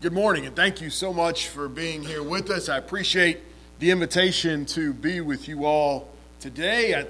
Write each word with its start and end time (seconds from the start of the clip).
Good 0.00 0.12
morning, 0.12 0.46
and 0.46 0.54
thank 0.54 0.80
you 0.80 0.90
so 0.90 1.12
much 1.12 1.48
for 1.48 1.68
being 1.68 2.04
here 2.04 2.22
with 2.22 2.50
us. 2.50 2.68
I 2.68 2.76
appreciate 2.76 3.40
the 3.80 3.90
invitation 3.90 4.64
to 4.66 4.92
be 4.92 5.20
with 5.20 5.48
you 5.48 5.64
all 5.64 6.08
today. 6.38 6.94
I, 6.94 7.00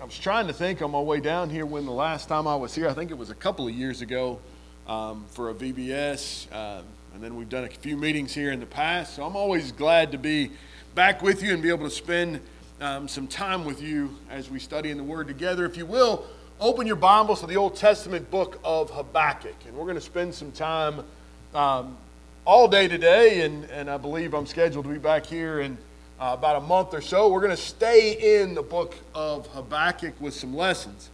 I, 0.00 0.04
was 0.04 0.16
trying 0.16 0.46
to 0.46 0.52
think 0.52 0.80
on 0.80 0.92
my 0.92 1.00
way 1.00 1.18
down 1.18 1.50
here 1.50 1.66
when 1.66 1.86
the 1.86 1.90
last 1.90 2.28
time 2.28 2.46
I 2.46 2.54
was 2.54 2.72
here, 2.72 2.88
I 2.88 2.92
think 2.92 3.10
it 3.10 3.18
was 3.18 3.30
a 3.30 3.34
couple 3.34 3.66
of 3.66 3.74
years 3.74 4.00
ago 4.00 4.38
um, 4.86 5.24
for 5.28 5.50
a 5.50 5.54
VBS, 5.54 6.46
uh, 6.52 6.82
and 7.14 7.20
then 7.20 7.34
we've 7.34 7.48
done 7.48 7.64
a 7.64 7.68
few 7.68 7.96
meetings 7.96 8.32
here 8.32 8.52
in 8.52 8.60
the 8.60 8.66
past. 8.66 9.16
So 9.16 9.24
I'm 9.24 9.34
always 9.34 9.72
glad 9.72 10.12
to 10.12 10.18
be 10.18 10.52
back 10.94 11.22
with 11.22 11.42
you 11.42 11.52
and 11.52 11.60
be 11.60 11.70
able 11.70 11.88
to 11.88 11.94
spend 11.94 12.38
um, 12.80 13.08
some 13.08 13.26
time 13.26 13.64
with 13.64 13.82
you 13.82 14.16
as 14.30 14.48
we 14.48 14.60
study 14.60 14.92
in 14.92 14.98
the 14.98 15.02
Word 15.02 15.26
together. 15.26 15.64
If 15.64 15.76
you 15.76 15.84
will, 15.84 16.24
open 16.60 16.86
your 16.86 16.94
Bibles 16.94 17.40
to 17.40 17.48
the 17.48 17.56
Old 17.56 17.74
Testament 17.74 18.30
book 18.30 18.60
of 18.62 18.90
Habakkuk, 18.90 19.56
and 19.66 19.76
we're 19.76 19.82
going 19.82 19.96
to 19.96 20.00
spend 20.00 20.32
some 20.32 20.52
time. 20.52 21.02
Um, 21.52 21.96
all 22.46 22.68
day 22.68 22.86
today, 22.86 23.40
and, 23.40 23.64
and 23.70 23.90
I 23.90 23.96
believe 23.96 24.32
I'm 24.32 24.46
scheduled 24.46 24.84
to 24.84 24.90
be 24.92 24.98
back 24.98 25.26
here 25.26 25.58
in 25.60 25.76
uh, 26.20 26.30
about 26.38 26.54
a 26.54 26.60
month 26.60 26.94
or 26.94 27.00
so. 27.00 27.28
We're 27.28 27.40
going 27.40 27.50
to 27.50 27.60
stay 27.60 28.40
in 28.40 28.54
the 28.54 28.62
book 28.62 28.94
of 29.16 29.48
Habakkuk 29.48 30.14
with 30.20 30.32
some 30.32 30.54
lessons. 30.54 31.10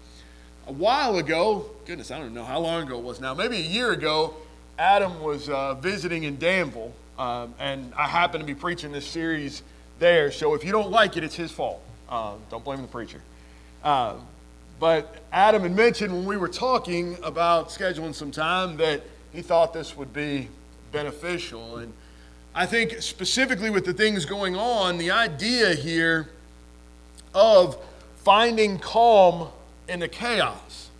A 0.66 0.72
while 0.72 1.16
ago, 1.16 1.70
goodness, 1.86 2.10
I 2.10 2.18
don't 2.18 2.34
know 2.34 2.45
how 2.45 2.60
long 2.60 2.82
ago 2.82 2.98
it 2.98 3.05
was 3.05 3.18
now, 3.18 3.32
maybe 3.32 3.56
a 3.56 3.60
year 3.60 3.92
ago, 3.92 4.34
Adam 4.78 5.22
was 5.22 5.48
uh, 5.48 5.72
visiting 5.74 6.24
in 6.24 6.36
Danville, 6.36 6.92
um, 7.18 7.55
and 7.58 7.94
I 7.94 8.08
happened 8.08 8.42
to 8.42 8.46
be 8.46 8.55
preaching 8.55 8.92
this 8.92 9.06
series 9.06 9.62
there. 10.00 10.30
So 10.30 10.52
if 10.52 10.62
you 10.62 10.70
don't 10.70 10.91
like 10.91 11.16
it, 11.16 11.24
it's 11.24 11.34
his 11.34 11.50
fault. 11.50 11.80
Uh, 12.10 12.34
don't 12.50 12.62
blame 12.62 12.83
the 12.83 12.88
preacher. 12.88 13.22
Uh, 13.83 14.16
but 14.78 15.16
Adam 15.33 15.62
had 15.62 15.74
mentioned 15.74 16.12
when 16.12 16.27
we 16.27 16.36
were 16.36 16.48
talking 16.48 17.16
about 17.22 17.70
scheduling 17.70 18.14
some 18.14 18.30
time 18.30 18.77
that 18.77 19.00
he 19.33 19.41
thought 19.41 19.72
this 19.72 19.96
would 19.96 20.12
be 20.12 20.48
beneficial. 20.92 21.78
And 21.78 21.92
I 22.55 22.66
think 22.66 23.00
specifically 23.00 23.70
with 23.70 23.84
the 23.84 23.95
things 23.95 24.24
going 24.27 24.55
on, 24.55 24.98
the 24.98 25.10
idea 25.10 25.75
here 25.75 26.28
of 27.34 27.78
finding 28.16 28.78
calm 28.78 29.48
in 29.89 30.00
the 30.00 30.08
chaos. 30.08 30.91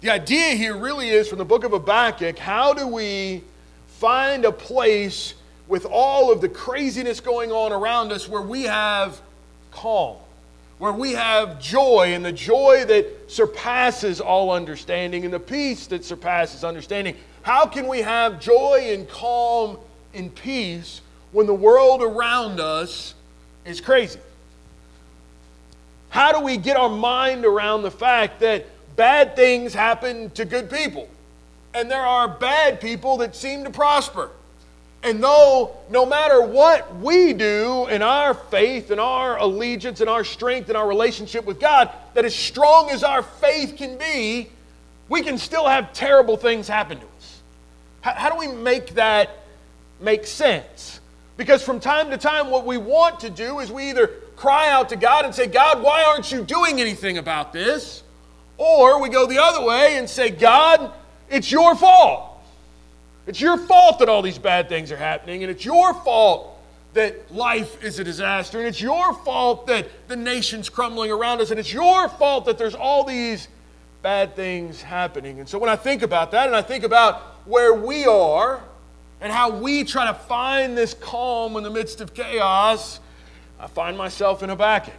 The 0.00 0.10
idea 0.10 0.50
here 0.50 0.76
really 0.76 1.10
is 1.10 1.28
from 1.28 1.38
the 1.38 1.44
book 1.44 1.64
of 1.64 1.70
Habakkuk 1.70 2.38
how 2.38 2.74
do 2.74 2.86
we 2.86 3.42
find 3.86 4.44
a 4.44 4.52
place 4.52 5.34
with 5.66 5.86
all 5.86 6.30
of 6.30 6.40
the 6.40 6.48
craziness 6.48 7.20
going 7.20 7.52
on 7.52 7.72
around 7.72 8.12
us 8.12 8.28
where 8.28 8.42
we 8.42 8.64
have 8.64 9.20
calm, 9.70 10.16
where 10.78 10.92
we 10.92 11.12
have 11.12 11.60
joy, 11.60 12.12
and 12.14 12.24
the 12.24 12.32
joy 12.32 12.84
that 12.84 13.30
surpasses 13.30 14.20
all 14.20 14.50
understanding, 14.50 15.24
and 15.24 15.32
the 15.32 15.40
peace 15.40 15.86
that 15.86 16.04
surpasses 16.04 16.64
understanding. 16.64 17.16
How 17.44 17.66
can 17.66 17.88
we 17.88 18.00
have 18.00 18.40
joy 18.40 18.88
and 18.88 19.06
calm 19.06 19.76
and 20.14 20.34
peace 20.34 21.02
when 21.30 21.46
the 21.46 21.54
world 21.54 22.02
around 22.02 22.58
us 22.58 23.14
is 23.66 23.82
crazy? 23.82 24.18
How 26.08 26.32
do 26.32 26.40
we 26.40 26.56
get 26.56 26.78
our 26.78 26.88
mind 26.88 27.44
around 27.44 27.82
the 27.82 27.90
fact 27.90 28.40
that 28.40 28.64
bad 28.96 29.36
things 29.36 29.74
happen 29.74 30.30
to 30.30 30.46
good 30.46 30.70
people? 30.70 31.06
And 31.74 31.90
there 31.90 32.00
are 32.00 32.28
bad 32.28 32.80
people 32.80 33.18
that 33.18 33.36
seem 33.36 33.62
to 33.64 33.70
prosper. 33.70 34.30
And 35.02 35.22
though 35.22 35.76
no 35.90 36.06
matter 36.06 36.40
what 36.40 36.96
we 36.96 37.34
do 37.34 37.86
in 37.88 38.00
our 38.00 38.32
faith 38.32 38.90
and 38.90 38.98
our 38.98 39.36
allegiance 39.36 40.00
and 40.00 40.08
our 40.08 40.24
strength 40.24 40.70
and 40.70 40.78
our 40.78 40.88
relationship 40.88 41.44
with 41.44 41.60
God, 41.60 41.90
that 42.14 42.24
as 42.24 42.34
strong 42.34 42.88
as 42.88 43.04
our 43.04 43.22
faith 43.22 43.76
can 43.76 43.98
be, 43.98 44.48
we 45.10 45.20
can 45.20 45.36
still 45.36 45.68
have 45.68 45.92
terrible 45.92 46.38
things 46.38 46.66
happen 46.66 46.98
to 46.98 47.04
us. 47.04 47.13
How, 48.04 48.12
how 48.12 48.28
do 48.28 48.36
we 48.36 48.54
make 48.54 48.96
that 48.96 49.30
make 49.98 50.26
sense? 50.26 51.00
Because 51.38 51.62
from 51.62 51.80
time 51.80 52.10
to 52.10 52.18
time, 52.18 52.50
what 52.50 52.66
we 52.66 52.76
want 52.76 53.20
to 53.20 53.30
do 53.30 53.60
is 53.60 53.72
we 53.72 53.88
either 53.88 54.08
cry 54.36 54.68
out 54.68 54.90
to 54.90 54.96
God 54.96 55.24
and 55.24 55.34
say, 55.34 55.46
God, 55.46 55.82
why 55.82 56.04
aren't 56.04 56.30
you 56.30 56.44
doing 56.44 56.82
anything 56.82 57.16
about 57.16 57.54
this? 57.54 58.02
Or 58.58 59.00
we 59.00 59.08
go 59.08 59.26
the 59.26 59.38
other 59.38 59.64
way 59.64 59.96
and 59.96 60.08
say, 60.08 60.28
God, 60.28 60.92
it's 61.30 61.50
your 61.50 61.74
fault. 61.74 62.42
It's 63.26 63.40
your 63.40 63.56
fault 63.56 64.00
that 64.00 64.10
all 64.10 64.20
these 64.20 64.36
bad 64.36 64.68
things 64.68 64.92
are 64.92 64.98
happening, 64.98 65.42
and 65.42 65.50
it's 65.50 65.64
your 65.64 65.94
fault 65.94 66.60
that 66.92 67.34
life 67.34 67.82
is 67.82 67.98
a 67.98 68.04
disaster, 68.04 68.58
and 68.58 68.68
it's 68.68 68.82
your 68.82 69.14
fault 69.14 69.66
that 69.68 69.88
the 70.08 70.16
nation's 70.16 70.68
crumbling 70.68 71.10
around 71.10 71.40
us, 71.40 71.50
and 71.50 71.58
it's 71.58 71.72
your 71.72 72.10
fault 72.10 72.44
that 72.44 72.58
there's 72.58 72.74
all 72.74 73.02
these 73.02 73.48
bad 74.02 74.36
things 74.36 74.82
happening. 74.82 75.40
And 75.40 75.48
so 75.48 75.58
when 75.58 75.70
I 75.70 75.76
think 75.76 76.02
about 76.02 76.32
that, 76.32 76.46
and 76.46 76.54
I 76.54 76.60
think 76.60 76.84
about 76.84 77.33
where 77.44 77.74
we 77.74 78.04
are 78.06 78.62
and 79.20 79.32
how 79.32 79.50
we 79.50 79.84
try 79.84 80.06
to 80.06 80.14
find 80.14 80.76
this 80.76 80.94
calm 80.94 81.56
in 81.56 81.62
the 81.62 81.70
midst 81.70 82.00
of 82.00 82.14
chaos, 82.14 83.00
I 83.58 83.66
find 83.66 83.96
myself 83.96 84.42
in 84.42 84.50
Habakkuk. 84.50 84.94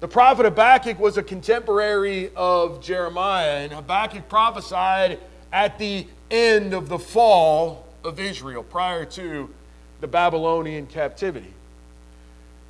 The 0.00 0.08
prophet 0.08 0.44
Habakkuk 0.44 1.00
was 1.00 1.16
a 1.16 1.22
contemporary 1.22 2.30
of 2.36 2.80
Jeremiah, 2.80 3.64
and 3.64 3.72
Habakkuk 3.72 4.28
prophesied 4.28 5.18
at 5.52 5.78
the 5.78 6.06
end 6.30 6.74
of 6.74 6.88
the 6.88 6.98
fall 6.98 7.84
of 8.04 8.20
Israel 8.20 8.62
prior 8.62 9.04
to 9.04 9.52
the 10.00 10.06
Babylonian 10.06 10.86
captivity. 10.86 11.52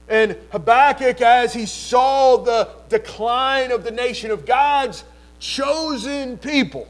And 0.09 0.39
Habakkuk, 0.53 1.21
as 1.21 1.53
he 1.53 1.67
saw 1.67 2.39
the 2.39 2.71
decline 2.89 3.73
of 3.73 3.85
the 3.85 3.91
nation 3.91 4.31
of 4.31 4.47
God's 4.47 5.05
chosen 5.39 6.39
people, 6.39 6.89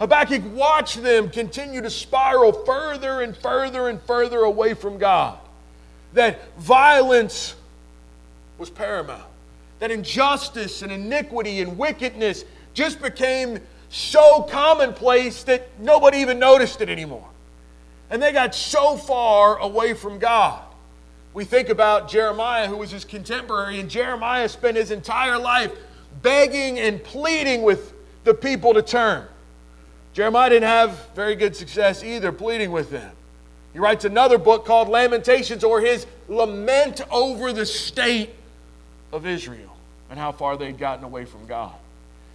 Habakkuk 0.00 0.42
watched 0.54 1.02
them 1.02 1.28
continue 1.28 1.82
to 1.82 1.90
spiral 1.90 2.52
further 2.52 3.20
and 3.20 3.36
further 3.36 3.88
and 3.90 4.00
further 4.02 4.38
away 4.38 4.72
from 4.72 4.96
God. 4.96 5.38
That 6.14 6.56
violence 6.56 7.54
was 8.56 8.70
paramount. 8.70 9.22
That 9.78 9.90
injustice 9.90 10.80
and 10.80 10.90
iniquity 10.90 11.60
and 11.60 11.76
wickedness 11.76 12.46
just 12.72 13.00
became 13.02 13.60
so 13.90 14.42
commonplace 14.42 15.42
that 15.44 15.68
nobody 15.78 16.18
even 16.18 16.38
noticed 16.38 16.80
it 16.80 16.88
anymore. 16.88 17.28
And 18.08 18.22
they 18.22 18.32
got 18.32 18.54
so 18.54 18.96
far 18.96 19.58
away 19.58 19.92
from 19.92 20.18
God. 20.18 20.62
We 21.34 21.44
think 21.44 21.68
about 21.68 22.08
Jeremiah, 22.08 22.66
who 22.66 22.76
was 22.78 22.90
his 22.90 23.04
contemporary, 23.04 23.78
and 23.78 23.88
Jeremiah 23.88 24.48
spent 24.48 24.78
his 24.78 24.90
entire 24.90 25.38
life 25.38 25.72
begging 26.22 26.78
and 26.78 27.04
pleading 27.04 27.62
with 27.62 27.92
the 28.24 28.34
people 28.34 28.72
to 28.74 28.82
turn. 28.82 29.26
Jeremiah 30.12 30.50
didn't 30.50 30.68
have 30.68 31.08
very 31.14 31.36
good 31.36 31.54
success 31.54 32.02
either 32.02 32.32
pleading 32.32 32.72
with 32.72 32.90
them. 32.90 33.12
He 33.72 33.78
writes 33.78 34.04
another 34.04 34.38
book 34.38 34.64
called 34.64 34.88
Lamentations 34.88 35.62
or 35.62 35.80
his 35.80 36.06
lament 36.28 37.00
over 37.10 37.52
the 37.52 37.64
state 37.64 38.30
of 39.12 39.26
Israel 39.26 39.76
and 40.10 40.18
how 40.18 40.32
far 40.32 40.56
they'd 40.56 40.78
gotten 40.78 41.04
away 41.04 41.24
from 41.24 41.46
God. 41.46 41.72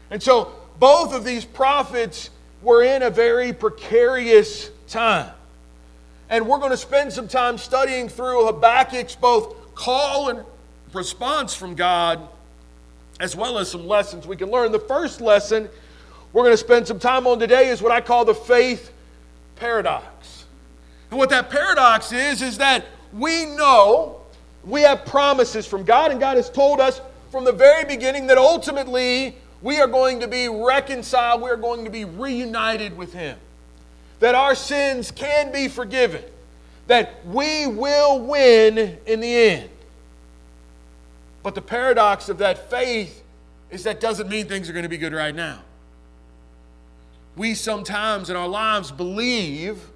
And 0.10 0.24
so 0.24 0.54
both 0.80 1.14
of 1.14 1.26
these 1.26 1.44
prophets 1.44 2.30
were 2.62 2.84
in 2.84 3.04
a 3.04 3.10
very 3.10 3.52
precarious 3.52 4.70
time. 4.88 5.32
And 6.30 6.48
we're 6.48 6.60
going 6.60 6.72
to 6.72 6.78
spend 6.78 7.12
some 7.12 7.28
time 7.28 7.58
studying 7.58 8.08
through 8.08 8.46
Habakkuk's 8.46 9.16
both 9.16 9.76
call 9.76 10.30
and 10.30 10.44
response 10.94 11.54
from 11.54 11.76
God, 11.76 12.28
as 13.20 13.36
well 13.36 13.58
as 13.60 13.70
some 13.70 13.86
lessons 13.88 14.26
we 14.26 14.38
can 14.38 14.50
learn. 14.50 14.72
The 14.72 14.80
first 14.80 15.22
lesson 15.22 15.70
we're 16.36 16.44
going 16.44 16.54
to 16.54 16.58
spend 16.58 16.86
some 16.86 17.00
time 17.00 17.28
on 17.28 17.40
today 17.40 17.70
is 17.70 17.82
what 17.82 17.94
I 17.94 18.02
call 18.02 18.26
the 18.26 18.36
faith 18.36 18.92
paradox. 19.56 20.44
And 21.10 21.18
what 21.18 21.30
that 21.30 21.50
paradox 21.50 22.12
is, 22.12 22.42
is 22.42 22.58
that 22.58 22.84
we 23.14 23.46
know 23.46 24.20
we 24.66 24.82
have 24.82 25.06
promises 25.06 25.66
from 25.66 25.86
God, 25.86 26.12
and 26.12 26.20
God 26.20 26.36
has 26.36 26.50
told 26.50 26.82
us 26.82 27.00
from 27.32 27.46
the 27.46 27.54
very 27.54 27.86
beginning 27.86 28.28
that 28.28 28.38
ultimately 28.38 29.38
we 29.62 29.80
are 29.80 29.88
going 29.88 30.20
to 30.20 30.28
be 30.28 30.50
reconciled, 30.50 31.42
we 31.42 31.50
are 31.50 31.56
going 31.56 31.86
to 31.86 31.90
be 31.90 32.04
reunited 32.04 32.98
with 32.98 33.14
Him, 33.14 33.38
that 34.20 34.36
our 34.36 34.56
sins 34.56 35.12
can 35.12 35.54
be 35.54 35.70
forgiven, 35.70 36.22
that 36.88 37.26
we 37.28 37.66
will 37.66 38.20
win 38.20 38.98
in 39.06 39.22
the 39.22 39.34
end. 39.34 39.70
But 41.44 41.56
the 41.56 41.62
paradox 41.62 42.28
of 42.28 42.40
that 42.40 42.70
faith 42.70 43.24
is 43.72 43.86
that 43.86 44.02
doesn't 44.02 44.28
mean 44.28 44.50
things 44.50 44.70
are 44.70 44.74
going 44.74 44.84
to 44.84 44.90
be 44.90 44.98
good 44.98 45.14
right 45.14 45.34
now 45.34 45.62
we 47.36 47.54
sometimes 47.54 48.30
in 48.30 48.36
our 48.36 48.48
lives 48.48 48.92
believe 48.92 49.90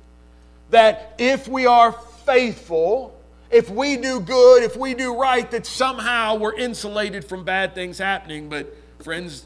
that 0.69 1.15
if 1.17 1.47
we 1.47 1.65
are 1.65 1.91
faithful, 1.91 3.15
if 3.49 3.69
we 3.69 3.97
do 3.97 4.19
good, 4.19 4.63
if 4.63 4.75
we 4.75 4.93
do 4.93 5.15
right, 5.19 5.49
that 5.51 5.65
somehow 5.65 6.35
we're 6.35 6.55
insulated 6.55 7.25
from 7.25 7.43
bad 7.43 7.73
things 7.73 7.97
happening. 7.97 8.49
But, 8.49 8.75
friends, 8.99 9.45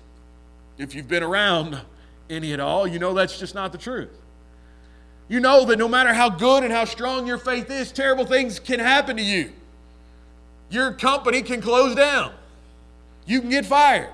if 0.77 0.93
you've 0.95 1.07
been 1.07 1.23
around 1.23 1.79
any 2.29 2.53
at 2.53 2.59
all, 2.59 2.87
you 2.87 2.99
know 2.99 3.13
that's 3.13 3.39
just 3.39 3.55
not 3.55 3.71
the 3.71 3.77
truth. 3.77 4.09
You 5.29 5.39
know 5.39 5.65
that 5.65 5.79
no 5.79 5.87
matter 5.87 6.13
how 6.13 6.29
good 6.29 6.63
and 6.63 6.73
how 6.73 6.85
strong 6.85 7.25
your 7.25 7.37
faith 7.37 7.69
is, 7.71 7.91
terrible 7.91 8.25
things 8.25 8.59
can 8.59 8.79
happen 8.79 9.15
to 9.17 9.23
you. 9.23 9.51
Your 10.69 10.91
company 10.91 11.41
can 11.41 11.61
close 11.61 11.95
down. 11.95 12.33
You 13.25 13.39
can 13.39 13.49
get 13.49 13.65
fired. 13.65 14.09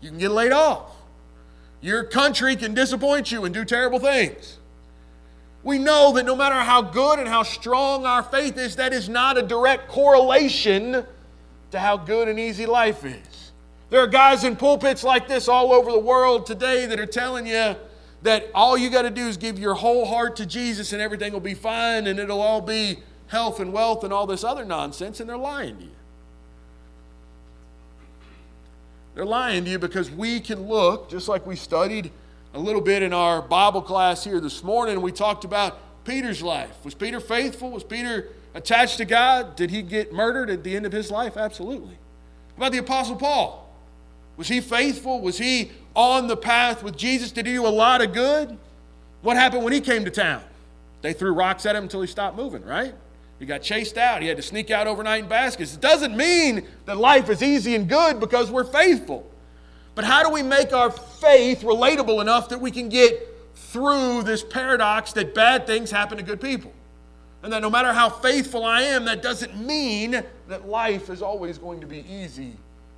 You 0.00 0.10
can 0.10 0.18
get 0.18 0.30
laid 0.30 0.52
off. 0.52 0.91
Your 1.82 2.04
country 2.04 2.56
can 2.56 2.72
disappoint 2.74 3.30
you 3.30 3.44
and 3.44 3.52
do 3.52 3.64
terrible 3.64 3.98
things. 3.98 4.58
we 5.64 5.78
know 5.78 6.12
that 6.14 6.24
no 6.24 6.34
matter 6.34 6.56
how 6.56 6.82
good 6.82 7.18
and 7.20 7.28
how 7.28 7.42
strong 7.44 8.04
our 8.04 8.22
faith 8.22 8.56
is, 8.56 8.76
that 8.76 8.92
is 8.92 9.08
not 9.08 9.38
a 9.38 9.42
direct 9.42 9.88
correlation 9.88 11.04
to 11.70 11.78
how 11.78 11.96
good 11.96 12.28
and 12.28 12.38
easy 12.38 12.66
life 12.66 13.04
is. 13.04 13.52
There 13.90 14.00
are 14.00 14.08
guys 14.08 14.42
in 14.42 14.56
pulpits 14.56 15.04
like 15.04 15.28
this 15.28 15.48
all 15.48 15.72
over 15.72 15.92
the 15.92 15.98
world 15.98 16.46
today 16.46 16.86
that 16.86 16.98
are 16.98 17.06
telling 17.06 17.46
you 17.46 17.76
that 18.22 18.50
all 18.54 18.78
you 18.78 18.90
got 18.90 19.02
to 19.02 19.10
do 19.10 19.28
is 19.28 19.36
give 19.36 19.58
your 19.58 19.74
whole 19.74 20.04
heart 20.06 20.36
to 20.36 20.46
Jesus 20.46 20.92
and 20.92 21.02
everything 21.02 21.32
will 21.32 21.40
be 21.40 21.54
fine 21.54 22.06
and 22.06 22.18
it'll 22.18 22.40
all 22.40 22.60
be 22.60 22.98
health 23.28 23.60
and 23.60 23.72
wealth 23.72 24.04
and 24.04 24.12
all 24.12 24.26
this 24.26 24.44
other 24.44 24.64
nonsense, 24.64 25.18
and 25.18 25.28
they're 25.28 25.36
lying 25.36 25.76
to 25.78 25.84
you. 25.84 25.90
They're 29.14 29.26
lying 29.26 29.64
to 29.64 29.70
you 29.70 29.78
because 29.78 30.10
we 30.10 30.40
can 30.40 30.66
look, 30.68 31.10
just 31.10 31.28
like 31.28 31.46
we 31.46 31.56
studied 31.56 32.10
a 32.54 32.58
little 32.58 32.80
bit 32.80 33.02
in 33.02 33.12
our 33.12 33.42
Bible 33.42 33.82
class 33.82 34.24
here 34.24 34.40
this 34.40 34.62
morning, 34.62 35.00
we 35.02 35.12
talked 35.12 35.44
about 35.44 35.78
Peter's 36.04 36.42
life. 36.42 36.84
Was 36.84 36.94
Peter 36.94 37.20
faithful? 37.20 37.70
Was 37.70 37.84
Peter 37.84 38.28
attached 38.54 38.98
to 38.98 39.04
God? 39.04 39.56
Did 39.56 39.70
he 39.70 39.82
get 39.82 40.12
murdered 40.12 40.50
at 40.50 40.64
the 40.64 40.74
end 40.74 40.86
of 40.86 40.92
his 40.92 41.10
life? 41.10 41.36
Absolutely. 41.36 41.96
About 42.56 42.72
the 42.72 42.78
Apostle 42.78 43.16
Paul? 43.16 43.70
Was 44.36 44.48
he 44.48 44.60
faithful? 44.60 45.20
Was 45.20 45.38
he 45.38 45.70
on 45.94 46.26
the 46.26 46.36
path 46.36 46.82
with 46.82 46.96
Jesus? 46.96 47.32
Did 47.32 47.46
he 47.46 47.54
do 47.54 47.66
a 47.66 47.68
lot 47.68 48.00
of 48.00 48.12
good? 48.12 48.56
What 49.20 49.36
happened 49.36 49.62
when 49.62 49.72
he 49.72 49.80
came 49.80 50.04
to 50.04 50.10
town? 50.10 50.42
They 51.02 51.12
threw 51.12 51.32
rocks 51.32 51.66
at 51.66 51.76
him 51.76 51.84
until 51.84 52.00
he 52.00 52.06
stopped 52.06 52.36
moving, 52.36 52.64
right? 52.64 52.94
He 53.42 53.46
got 53.46 53.60
chased 53.60 53.98
out. 53.98 54.22
He 54.22 54.28
had 54.28 54.36
to 54.36 54.42
sneak 54.42 54.70
out 54.70 54.86
overnight 54.86 55.24
in 55.24 55.28
baskets. 55.28 55.74
It 55.74 55.80
doesn't 55.80 56.16
mean 56.16 56.64
that 56.84 56.96
life 56.96 57.28
is 57.28 57.42
easy 57.42 57.74
and 57.74 57.88
good 57.88 58.20
because 58.20 58.52
we're 58.52 58.62
faithful. 58.62 59.28
But 59.96 60.04
how 60.04 60.22
do 60.22 60.30
we 60.30 60.44
make 60.44 60.72
our 60.72 60.92
faith 60.92 61.62
relatable 61.62 62.20
enough 62.20 62.50
that 62.50 62.60
we 62.60 62.70
can 62.70 62.88
get 62.88 63.28
through 63.56 64.22
this 64.22 64.44
paradox 64.44 65.12
that 65.14 65.34
bad 65.34 65.66
things 65.66 65.90
happen 65.90 66.18
to 66.18 66.22
good 66.22 66.40
people? 66.40 66.72
And 67.42 67.52
that 67.52 67.62
no 67.62 67.68
matter 67.68 67.92
how 67.92 68.10
faithful 68.10 68.64
I 68.64 68.82
am, 68.82 69.06
that 69.06 69.22
doesn't 69.22 69.58
mean 69.58 70.22
that 70.46 70.68
life 70.68 71.10
is 71.10 71.20
always 71.20 71.58
going 71.58 71.80
to 71.80 71.86
be 71.88 72.06
easy 72.08 72.52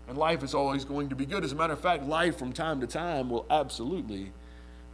and 0.09 0.19
life 0.19 0.43
is 0.43 0.53
always 0.53 0.85
going 0.85 1.09
to 1.09 1.17
be 1.17 1.25
good. 1.25 1.43
As 1.43 1.53
a 1.53 1.57
matter 1.57 1.73
of 1.73 1.81
fact, 1.81 2.05
life 2.05 2.37
from 2.37 2.53
time 2.53 2.83
to 2.83 2.87
time 2.87 3.31
will 3.31 3.47
absolutely 3.49 4.31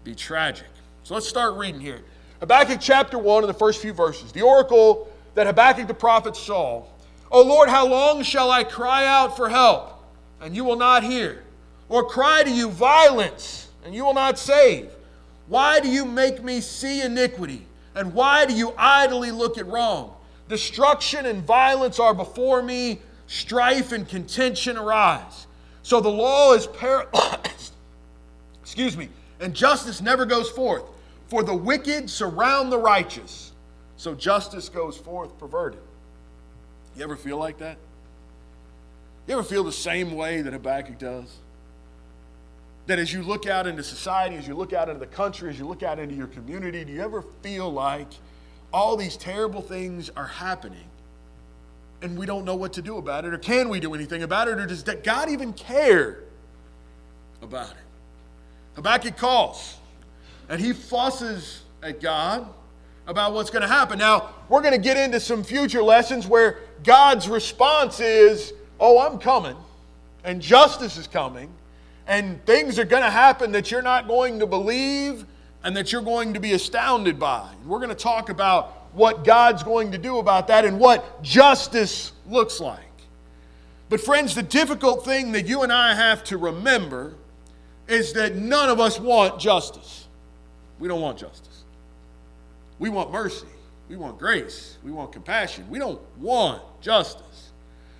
be 0.04 0.14
tragic. 0.14 0.68
So 1.02 1.14
let's 1.14 1.28
start 1.28 1.56
reading 1.56 1.80
here. 1.80 2.02
Habakkuk 2.38 2.78
chapter 2.80 3.18
1 3.18 3.42
in 3.42 3.48
the 3.48 3.54
first 3.54 3.82
few 3.82 3.92
verses. 3.92 4.30
The 4.30 4.42
oracle 4.42 5.09
that 5.34 5.46
Habakkuk 5.46 5.86
the 5.86 5.94
prophet 5.94 6.36
saw. 6.36 6.84
O 7.30 7.42
Lord, 7.42 7.68
how 7.68 7.86
long 7.86 8.22
shall 8.22 8.50
I 8.50 8.64
cry 8.64 9.06
out 9.06 9.36
for 9.36 9.48
help, 9.48 10.02
and 10.40 10.54
you 10.54 10.64
will 10.64 10.76
not 10.76 11.04
hear? 11.04 11.44
Or 11.88 12.08
cry 12.08 12.42
to 12.42 12.50
you 12.50 12.70
violence, 12.70 13.68
and 13.84 13.94
you 13.94 14.04
will 14.04 14.14
not 14.14 14.38
save? 14.38 14.90
Why 15.46 15.80
do 15.80 15.88
you 15.88 16.04
make 16.04 16.42
me 16.42 16.60
see 16.60 17.02
iniquity? 17.02 17.66
And 17.94 18.14
why 18.14 18.46
do 18.46 18.54
you 18.54 18.72
idly 18.76 19.30
look 19.30 19.58
at 19.58 19.66
wrong? 19.66 20.14
Destruction 20.48 21.26
and 21.26 21.44
violence 21.44 21.98
are 21.98 22.14
before 22.14 22.62
me, 22.62 23.00
strife 23.26 23.92
and 23.92 24.08
contention 24.08 24.76
arise. 24.76 25.46
So 25.82 26.00
the 26.00 26.10
law 26.10 26.54
is 26.54 26.66
paralyzed. 26.66 27.72
Excuse 28.62 28.96
me. 28.96 29.08
And 29.40 29.54
justice 29.54 30.00
never 30.00 30.26
goes 30.26 30.50
forth. 30.50 30.84
For 31.28 31.42
the 31.42 31.54
wicked 31.54 32.10
surround 32.10 32.72
the 32.72 32.78
righteous 32.78 33.49
so 34.00 34.14
justice 34.14 34.70
goes 34.70 34.96
forth 34.96 35.38
perverted. 35.38 35.82
You 36.96 37.04
ever 37.04 37.16
feel 37.16 37.36
like 37.36 37.58
that? 37.58 37.76
You 39.26 39.34
ever 39.34 39.42
feel 39.42 39.62
the 39.62 39.72
same 39.72 40.12
way 40.14 40.40
that 40.40 40.54
Habakkuk 40.54 40.98
does? 40.98 41.36
That 42.86 42.98
as 42.98 43.12
you 43.12 43.22
look 43.22 43.46
out 43.46 43.66
into 43.66 43.82
society, 43.82 44.36
as 44.36 44.48
you 44.48 44.54
look 44.54 44.72
out 44.72 44.88
into 44.88 45.00
the 45.00 45.06
country, 45.06 45.50
as 45.50 45.58
you 45.58 45.66
look 45.66 45.82
out 45.82 45.98
into 45.98 46.14
your 46.14 46.28
community, 46.28 46.82
do 46.82 46.94
you 46.94 47.02
ever 47.02 47.22
feel 47.42 47.70
like 47.70 48.08
all 48.72 48.96
these 48.96 49.18
terrible 49.18 49.60
things 49.60 50.08
are 50.16 50.28
happening 50.28 50.88
and 52.00 52.16
we 52.16 52.24
don't 52.24 52.46
know 52.46 52.56
what 52.56 52.72
to 52.72 52.80
do 52.80 52.96
about 52.96 53.26
it? 53.26 53.34
Or 53.34 53.38
can 53.38 53.68
we 53.68 53.80
do 53.80 53.92
anything 53.92 54.22
about 54.22 54.48
it? 54.48 54.58
Or 54.58 54.64
does 54.64 54.82
God 54.82 55.28
even 55.28 55.52
care 55.52 56.20
about 57.42 57.72
it? 57.72 57.84
Habakkuk 58.76 59.18
calls 59.18 59.76
and 60.48 60.58
he 60.58 60.72
fusses 60.72 61.64
at 61.82 62.00
God 62.00 62.48
about 63.10 63.34
what's 63.34 63.50
going 63.50 63.62
to 63.62 63.68
happen. 63.68 63.98
Now, 63.98 64.30
we're 64.48 64.62
going 64.62 64.72
to 64.72 64.80
get 64.80 64.96
into 64.96 65.18
some 65.18 65.42
future 65.42 65.82
lessons 65.82 66.26
where 66.26 66.58
God's 66.84 67.28
response 67.28 68.00
is, 68.00 68.52
Oh, 68.78 68.98
I'm 68.98 69.18
coming, 69.18 69.56
and 70.24 70.40
justice 70.40 70.96
is 70.96 71.06
coming, 71.06 71.50
and 72.06 72.42
things 72.46 72.78
are 72.78 72.84
going 72.84 73.02
to 73.02 73.10
happen 73.10 73.52
that 73.52 73.70
you're 73.70 73.82
not 73.82 74.08
going 74.08 74.38
to 74.38 74.46
believe 74.46 75.26
and 75.62 75.76
that 75.76 75.92
you're 75.92 76.00
going 76.00 76.32
to 76.34 76.40
be 76.40 76.52
astounded 76.52 77.18
by. 77.18 77.46
We're 77.66 77.78
going 77.78 77.90
to 77.90 77.94
talk 77.94 78.30
about 78.30 78.94
what 78.94 79.24
God's 79.24 79.62
going 79.62 79.92
to 79.92 79.98
do 79.98 80.18
about 80.18 80.46
that 80.48 80.64
and 80.64 80.80
what 80.80 81.22
justice 81.22 82.12
looks 82.26 82.60
like. 82.60 82.78
But, 83.90 84.00
friends, 84.00 84.34
the 84.34 84.42
difficult 84.42 85.04
thing 85.04 85.32
that 85.32 85.46
you 85.46 85.62
and 85.62 85.72
I 85.72 85.94
have 85.94 86.24
to 86.24 86.38
remember 86.38 87.14
is 87.88 88.12
that 88.12 88.36
none 88.36 88.70
of 88.70 88.78
us 88.80 89.00
want 89.00 89.40
justice. 89.40 90.06
We 90.78 90.88
don't 90.88 91.00
want 91.00 91.18
justice. 91.18 91.49
We 92.80 92.88
want 92.88 93.12
mercy. 93.12 93.46
We 93.88 93.96
want 93.96 94.18
grace. 94.18 94.78
We 94.82 94.90
want 94.90 95.12
compassion. 95.12 95.66
We 95.70 95.78
don't 95.78 96.00
want 96.18 96.62
justice. 96.80 97.52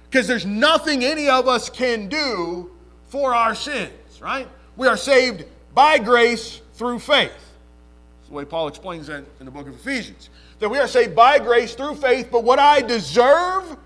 Because 0.08 0.26
there's 0.26 0.46
nothing 0.46 1.04
any 1.04 1.28
of 1.28 1.46
us 1.46 1.70
can 1.70 2.08
do 2.08 2.72
for 3.06 3.34
our 3.34 3.54
sins, 3.54 4.20
right? 4.20 4.48
We 4.76 4.88
are 4.88 4.96
saved 4.96 5.44
by 5.74 5.98
grace 5.98 6.60
through 6.74 6.98
faith. 6.98 7.30
That's 7.30 8.28
the 8.28 8.34
way 8.34 8.44
Paul 8.44 8.66
explains 8.66 9.06
that 9.06 9.24
in 9.38 9.44
the 9.44 9.52
book 9.52 9.68
of 9.68 9.74
Ephesians. 9.74 10.30
That 10.58 10.68
we 10.68 10.78
are 10.78 10.88
saved 10.88 11.14
by 11.14 11.38
grace 11.38 11.74
through 11.74 11.96
faith, 11.96 12.28
but 12.32 12.42
what 12.42 12.58
I 12.58 12.80
deserve 12.80 13.76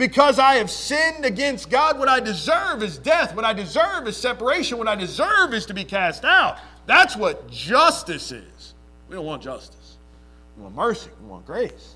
because 0.00 0.38
I 0.38 0.54
have 0.54 0.70
sinned 0.70 1.26
against 1.26 1.68
God, 1.68 1.98
what 1.98 2.08
I 2.08 2.20
deserve 2.20 2.82
is 2.82 2.96
death. 2.96 3.36
What 3.36 3.44
I 3.44 3.52
deserve 3.52 4.08
is 4.08 4.16
separation. 4.16 4.78
What 4.78 4.88
I 4.88 4.94
deserve 4.94 5.52
is 5.52 5.66
to 5.66 5.74
be 5.74 5.84
cast 5.84 6.24
out. 6.24 6.56
That's 6.86 7.16
what 7.16 7.50
justice 7.50 8.32
is. 8.32 8.74
We 9.10 9.16
don't 9.16 9.26
want 9.26 9.42
justice. 9.42 9.98
We 10.60 10.64
want 10.64 10.76
mercy, 10.76 11.08
we 11.22 11.28
want 11.28 11.46
grace. 11.46 11.94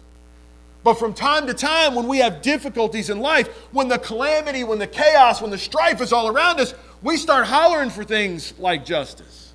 But 0.83 0.95
from 0.95 1.13
time 1.13 1.47
to 1.49 1.55
time, 1.55 1.95
when 1.95 2.09
we 2.09 2.19
have 2.19 2.41
difficulties 2.41 3.11
in 3.11 3.21
life, 3.21 3.49
when 3.73 3.89
the 3.89 3.99
calamity, 3.99 4.65
when 4.65 4.79
the 4.79 4.87
chaos, 4.87 5.43
when 5.43 5.51
the 5.51 5.59
strife 5.59 6.01
is 6.01 6.15
all 6.15 6.29
around 6.29 6.61
us, 6.61 6.75
we 7.03 7.19
start 7.19 7.47
hollering 7.47 7.91
for 7.91 8.05
things 8.05 8.55
like 8.59 8.87
justice. 8.87 9.53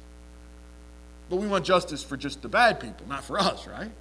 But 1.29 1.37
we 1.37 1.47
want 1.47 1.65
justice 1.65 2.03
for 2.03 2.17
just 2.17 2.43
the 2.43 2.49
bad 2.49 2.79
people, 2.79 3.07
not 3.07 3.23
for 3.23 3.39
us, 3.39 3.67
right? 3.67 3.91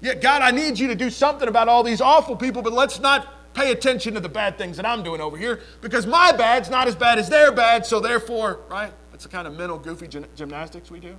Yeah, 0.00 0.14
God, 0.14 0.40
I 0.40 0.50
need 0.50 0.78
you 0.78 0.88
to 0.88 0.94
do 0.94 1.10
something 1.10 1.48
about 1.48 1.68
all 1.68 1.82
these 1.82 2.00
awful 2.00 2.36
people, 2.36 2.62
but 2.62 2.72
let's 2.72 3.00
not 3.00 3.54
pay 3.54 3.70
attention 3.70 4.14
to 4.14 4.20
the 4.20 4.28
bad 4.28 4.56
things 4.56 4.78
that 4.78 4.86
I'm 4.86 5.02
doing 5.02 5.20
over 5.20 5.36
here 5.36 5.60
because 5.82 6.06
my 6.06 6.32
bad's 6.32 6.70
not 6.70 6.88
as 6.88 6.94
bad 6.94 7.18
as 7.18 7.28
their 7.28 7.52
bad, 7.52 7.84
so 7.84 8.00
therefore, 8.00 8.60
right? 8.70 8.92
That's 9.10 9.24
the 9.24 9.30
kind 9.30 9.46
of 9.46 9.56
mental 9.56 9.78
goofy 9.78 10.08
gymnastics 10.34 10.90
we 10.90 11.00
do. 11.00 11.16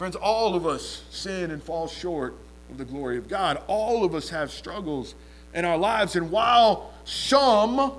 Friends, 0.00 0.16
all 0.16 0.54
of 0.54 0.66
us 0.66 1.02
sin 1.10 1.50
and 1.50 1.62
fall 1.62 1.86
short 1.86 2.34
of 2.70 2.78
the 2.78 2.86
glory 2.86 3.18
of 3.18 3.28
God. 3.28 3.62
All 3.66 4.02
of 4.02 4.14
us 4.14 4.30
have 4.30 4.50
struggles 4.50 5.14
in 5.52 5.66
our 5.66 5.76
lives. 5.76 6.16
And 6.16 6.30
while 6.30 6.94
some 7.04 7.92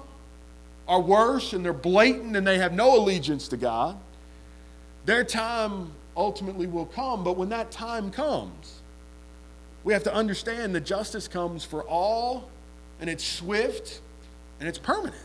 are 0.88 1.00
worse 1.00 1.54
and 1.54 1.64
they're 1.64 1.74
blatant 1.74 2.36
and 2.36 2.48
they 2.48 2.58
have 2.58 2.74
no 2.74 2.98
allegiance 2.98 3.48
to 3.50 3.56
God, 3.58 4.00
their 5.06 5.24
time 5.24 5.92
ultimately 6.18 6.66
will 6.66 6.88
come. 6.88 7.24
But 7.24 7.38
when 7.38 7.50
that 7.50 7.70
time 7.70 8.10
comes, 8.10 8.82
we 9.84 9.94
have 9.94 10.02
to 10.06 10.12
understand 10.12 10.74
that 10.74 10.82
justice 10.82 11.28
comes 11.28 11.64
for 11.64 11.84
all, 11.84 12.50
and 13.00 13.12
it's 13.12 13.24
swift 13.24 14.02
and 14.60 14.68
it's 14.68 14.80
permanent. 14.80 15.22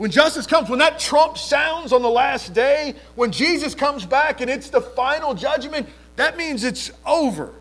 When 0.00 0.10
justice 0.10 0.46
comes, 0.46 0.70
when 0.70 0.78
that 0.78 0.98
trump 0.98 1.36
sounds 1.36 1.92
on 1.92 2.00
the 2.00 2.08
last 2.08 2.54
day, 2.54 2.94
when 3.16 3.30
Jesus 3.30 3.74
comes 3.74 4.06
back 4.06 4.40
and 4.40 4.50
it's 4.50 4.70
the 4.70 4.80
final 4.80 5.34
judgment, 5.34 5.90
that 6.16 6.38
means 6.38 6.64
it's 6.64 6.90
over. 7.04 7.52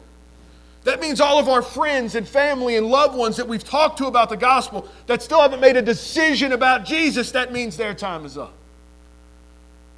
That 0.85 1.01
means 1.01 1.19
all 1.19 1.37
of 1.37 1.49
our 1.49 1.61
friends 1.61 2.15
and 2.15 2.25
family 2.25 2.77
and 2.77 2.87
loved 2.87 3.17
ones 3.17 3.35
that 3.35 3.49
we've 3.49 3.65
talked 3.65 3.97
to 3.97 4.05
about 4.05 4.29
the 4.29 4.37
gospel 4.37 4.87
that 5.07 5.21
still 5.21 5.41
haven't 5.41 5.59
made 5.59 5.75
a 5.75 5.81
decision 5.81 6.53
about 6.53 6.85
Jesus, 6.85 7.31
that 7.31 7.51
means 7.51 7.75
their 7.75 7.93
time 7.93 8.23
is 8.23 8.37
up. 8.37 8.53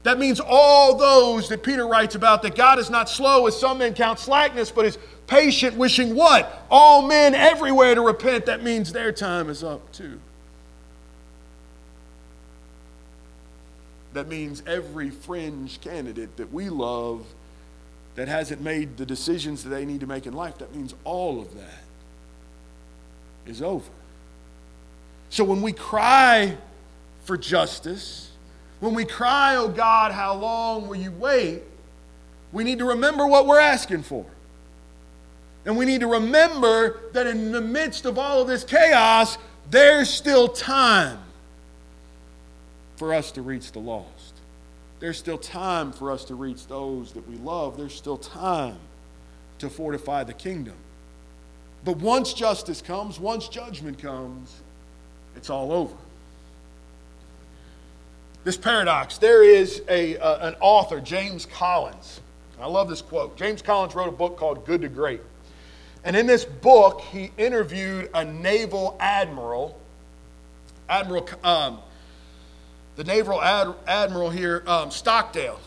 That 0.01 0.17
means 0.17 0.41
all 0.43 0.97
those 0.97 1.47
that 1.49 1.61
Peter 1.61 1.87
writes 1.87 2.15
about 2.15 2.41
that 2.41 2.55
God 2.55 2.79
is 2.79 2.89
not 2.89 3.07
slow 3.07 3.45
as 3.45 3.59
some 3.59 3.77
men 3.77 3.93
count 3.93 4.17
slackness, 4.17 4.71
but 4.71 4.85
is 4.85 4.97
patient, 5.27 5.77
wishing 5.77 6.15
what? 6.15 6.65
All 6.71 7.03
men 7.03 7.35
everywhere 7.35 7.93
to 7.93 8.01
repent. 8.01 8.47
That 8.47 8.63
means 8.63 8.91
their 8.91 9.11
time 9.11 9.47
is 9.47 9.63
up 9.63 9.91
too. 9.91 10.19
That 14.13 14.27
means 14.27 14.61
every 14.67 15.09
fringe 15.09 15.79
candidate 15.81 16.37
that 16.37 16.51
we 16.51 16.69
love 16.69 17.25
that 18.15 18.27
hasn't 18.27 18.61
made 18.61 18.97
the 18.97 19.05
decisions 19.05 19.63
that 19.63 19.69
they 19.69 19.85
need 19.85 20.01
to 20.01 20.07
make 20.07 20.25
in 20.25 20.33
life, 20.33 20.57
that 20.57 20.75
means 20.75 20.93
all 21.05 21.39
of 21.39 21.55
that 21.55 21.83
is 23.45 23.61
over. 23.61 23.89
So 25.29 25.45
when 25.45 25.61
we 25.61 25.71
cry 25.71 26.57
for 27.23 27.37
justice, 27.37 28.31
when 28.81 28.93
we 28.93 29.05
cry, 29.05 29.55
oh 29.55 29.69
God, 29.69 30.11
how 30.11 30.35
long 30.35 30.87
will 30.89 30.97
you 30.97 31.11
wait? 31.11 31.63
we 32.51 32.63
need 32.63 32.79
to 32.79 32.85
remember 32.85 33.25
what 33.25 33.47
we're 33.47 33.59
asking 33.59 34.03
for. 34.03 34.25
And 35.65 35.77
we 35.77 35.85
need 35.85 36.01
to 36.01 36.07
remember 36.07 36.99
that 37.13 37.27
in 37.27 37.51
the 37.51 37.61
midst 37.61 38.05
of 38.05 38.17
all 38.17 38.41
of 38.41 38.47
this 38.47 38.63
chaos, 38.63 39.37
there's 39.69 40.09
still 40.09 40.47
time 40.47 41.19
for 43.01 43.15
us 43.15 43.31
to 43.31 43.41
reach 43.41 43.71
the 43.71 43.79
lost. 43.79 44.35
There's 44.99 45.17
still 45.17 45.39
time 45.39 45.91
for 45.91 46.11
us 46.11 46.23
to 46.25 46.35
reach 46.35 46.67
those 46.67 47.13
that 47.13 47.27
we 47.27 47.35
love. 47.37 47.75
There's 47.75 47.95
still 47.95 48.19
time 48.19 48.77
to 49.57 49.71
fortify 49.71 50.23
the 50.23 50.35
kingdom. 50.35 50.75
But 51.83 51.97
once 51.97 52.31
justice 52.31 52.79
comes, 52.79 53.19
once 53.19 53.47
judgment 53.47 53.97
comes, 53.97 54.53
it's 55.35 55.49
all 55.49 55.71
over. 55.71 55.95
This 58.43 58.55
paradox, 58.55 59.17
there 59.17 59.43
is 59.43 59.81
a, 59.89 60.17
uh, 60.17 60.49
an 60.49 60.55
author, 60.59 61.01
James 61.01 61.47
Collins. 61.47 62.21
I 62.61 62.67
love 62.67 62.87
this 62.87 63.01
quote. 63.01 63.35
James 63.35 63.63
Collins 63.63 63.95
wrote 63.95 64.09
a 64.09 64.11
book 64.11 64.37
called 64.37 64.63
Good 64.67 64.81
to 64.81 64.89
Great. 64.89 65.21
And 66.03 66.15
in 66.15 66.27
this 66.27 66.45
book, 66.45 67.01
he 67.01 67.31
interviewed 67.39 68.11
a 68.13 68.23
naval 68.23 68.95
admiral, 68.99 69.75
Admiral, 70.87 71.27
um, 71.43 71.79
the 72.95 73.03
naval 73.03 73.41
ad, 73.41 73.73
admiral 73.87 74.29
here, 74.29 74.63
um, 74.67 74.91
Stockdale. 74.91 75.59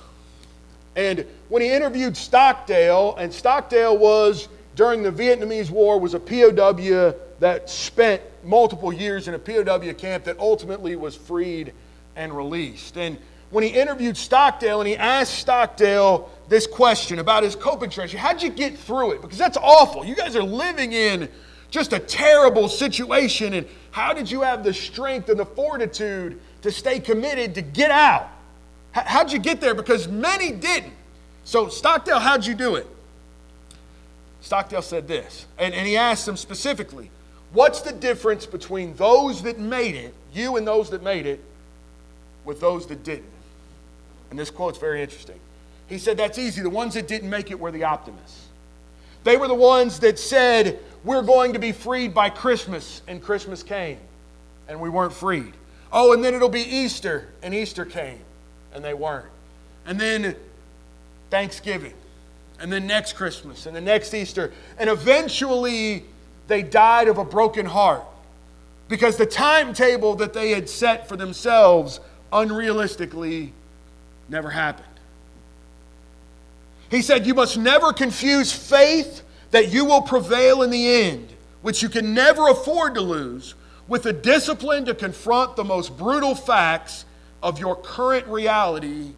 And 0.97 1.27
when 1.49 1.63
he 1.63 1.71
interviewed 1.71 2.17
Stockdale, 2.17 3.17
and 3.17 3.33
Stockdale 3.33 3.97
was 3.97 4.49
during 4.77 5.03
the 5.03 5.11
Vietnamese 5.11 5.71
War, 5.71 5.99
was 5.99 6.15
a 6.15 6.21
POW 6.21 7.15
that 7.41 7.69
spent 7.69 8.23
multiple 8.45 8.93
years 8.93 9.27
in 9.27 9.35
a 9.35 9.39
POW 9.39 9.93
camp 9.95 10.25
that 10.25 10.39
ultimately 10.39 10.97
was 10.97 11.17
freed 11.17 11.73
and 12.17 12.37
released. 12.37 12.97
And 12.97 13.19
when 13.51 13.65
he 13.65 13.71
interviewed 13.71 14.17
Stockdale 14.17 14.81
and 14.81 14.89
he 14.89 14.97
asked 14.97 15.35
Stockdale 15.39 16.31
this 16.49 16.67
question 16.67 17.19
about 17.19 17.43
his 17.43 17.57
coping 17.57 17.91
strategy. 17.91 18.17
How'd 18.17 18.43
you 18.43 18.51
get 18.51 18.77
through 18.77 19.13
it? 19.13 19.23
Because 19.23 19.39
that's 19.39 19.57
awful. 19.57 20.05
You 20.05 20.15
guys 20.15 20.37
are 20.37 20.43
living 20.43 20.93
in 20.93 21.29
just 21.71 21.93
a 21.93 21.99
terrible 21.99 22.69
situation. 22.69 23.55
And 23.55 23.67
how 23.91 24.13
did 24.13 24.31
you 24.31 24.43
have 24.43 24.63
the 24.63 24.75
strength 24.75 25.29
and 25.29 25.39
the 25.39 25.47
fortitude 25.47 26.41
to 26.65 26.73
stay 26.73 26.99
committed 26.99 27.55
to 27.57 27.61
get 27.61 27.91
out? 27.91 28.27
How'd 28.93 29.31
you 29.31 29.39
get 29.39 29.61
there? 29.61 29.75
Because 29.75 30.09
many 30.09 30.51
didn't. 30.51 30.95
So, 31.45 31.69
Stockdale, 31.69 32.21
how'd 32.21 32.47
you 32.47 32.55
do 32.55 32.77
it? 32.77 32.87
Stockdale 34.41 34.81
said 34.81 35.07
this, 35.07 35.45
and, 35.59 35.75
and 35.75 35.87
he 35.87 35.99
asked 35.99 36.25
them 36.25 36.39
specifically, 36.39 37.11
What's 37.53 37.83
the 37.83 37.93
difference 37.93 38.47
between 38.47 38.95
those 38.95 39.43
that 39.43 39.59
made 39.59 39.95
it, 39.95 40.15
you 40.33 40.57
and 40.57 40.67
those 40.67 40.89
that 40.89 41.03
made 41.03 41.27
it, 41.27 41.45
with 42.47 42.63
those 42.63 42.87
that 42.87 43.05
didn't? 43.05 43.27
And 44.31 44.39
this 44.39 44.51
quote's 44.51 44.79
very 44.79 45.03
interesting. 45.03 45.39
He 45.87 45.99
said, 45.99 46.17
That's 46.17 46.39
easy. 46.39 46.63
The 46.63 46.71
ones 46.71 46.95
that 46.95 47.07
didn't 47.07 47.29
make 47.29 47.51
it 47.51 47.61
were 47.61 47.73
the 47.73 47.85
optimists. 47.85 48.47
They 49.23 49.37
were 49.37 49.49
the 49.49 49.55
ones 49.55 49.99
that 49.99 50.19
said, 50.19 50.79
We're 51.05 51.23
going 51.23 51.53
to 51.53 51.59
be 51.59 51.73
freed 51.73 52.15
by 52.15 52.31
Christmas, 52.31 53.03
and 53.07 53.23
Christmas 53.23 53.63
came, 53.63 53.99
and 54.67 54.81
we 54.81 54.89
weren't 54.89 55.13
freed. 55.13 55.53
Oh, 55.97 56.13
and 56.13 56.25
then 56.25 56.35
it'll 56.35 56.49
be 56.49 56.61
Easter, 56.61 57.29
and 57.41 57.55
Easter 57.55 57.85
came, 57.85 58.19
and 58.75 58.85
they 58.85 58.95
weren't. 58.95 59.31
And 59.87 59.99
then 59.99 60.35
Thanksgiving, 61.31 61.95
and 62.59 62.73
then 62.73 62.89
next 62.89 63.13
Christmas, 63.13 63.67
and 63.67 63.77
the 63.77 63.81
next 63.81 64.13
Easter. 64.13 64.53
And 64.77 64.91
eventually, 64.91 66.05
they 66.49 66.63
died 66.63 67.07
of 67.07 67.19
a 67.19 67.25
broken 67.25 67.65
heart 67.65 68.03
because 68.89 69.17
the 69.17 69.25
timetable 69.25 70.17
that 70.17 70.33
they 70.33 70.51
had 70.51 70.69
set 70.69 71.09
for 71.09 71.17
themselves 71.17 72.01
unrealistically 72.33 73.53
never 74.29 74.51
happened. 74.51 74.89
He 76.91 77.03
said, 77.03 77.25
You 77.25 77.35
must 77.35 77.57
never 77.57 77.93
confuse 77.93 78.53
faith 78.53 79.23
that 79.53 79.73
you 79.73 79.85
will 79.85 80.03
prevail 80.03 80.65
in 80.65 80.71
the 80.71 80.89
end, 80.89 81.33
which 81.63 81.83
you 81.83 81.89
can 81.89 82.15
never 82.15 82.49
afford 82.49 82.95
to 82.95 83.01
lose, 83.01 83.55
with 83.89 84.03
the 84.03 84.13
discipline 84.13 84.85
to 84.87 84.95
confront 84.95 85.57
the 85.57 85.65
most 85.65 85.97
brutal 85.97 86.35
facts 86.35 87.05
of 87.43 87.59
your 87.59 87.77
current 87.77 88.27
reality, 88.27 89.13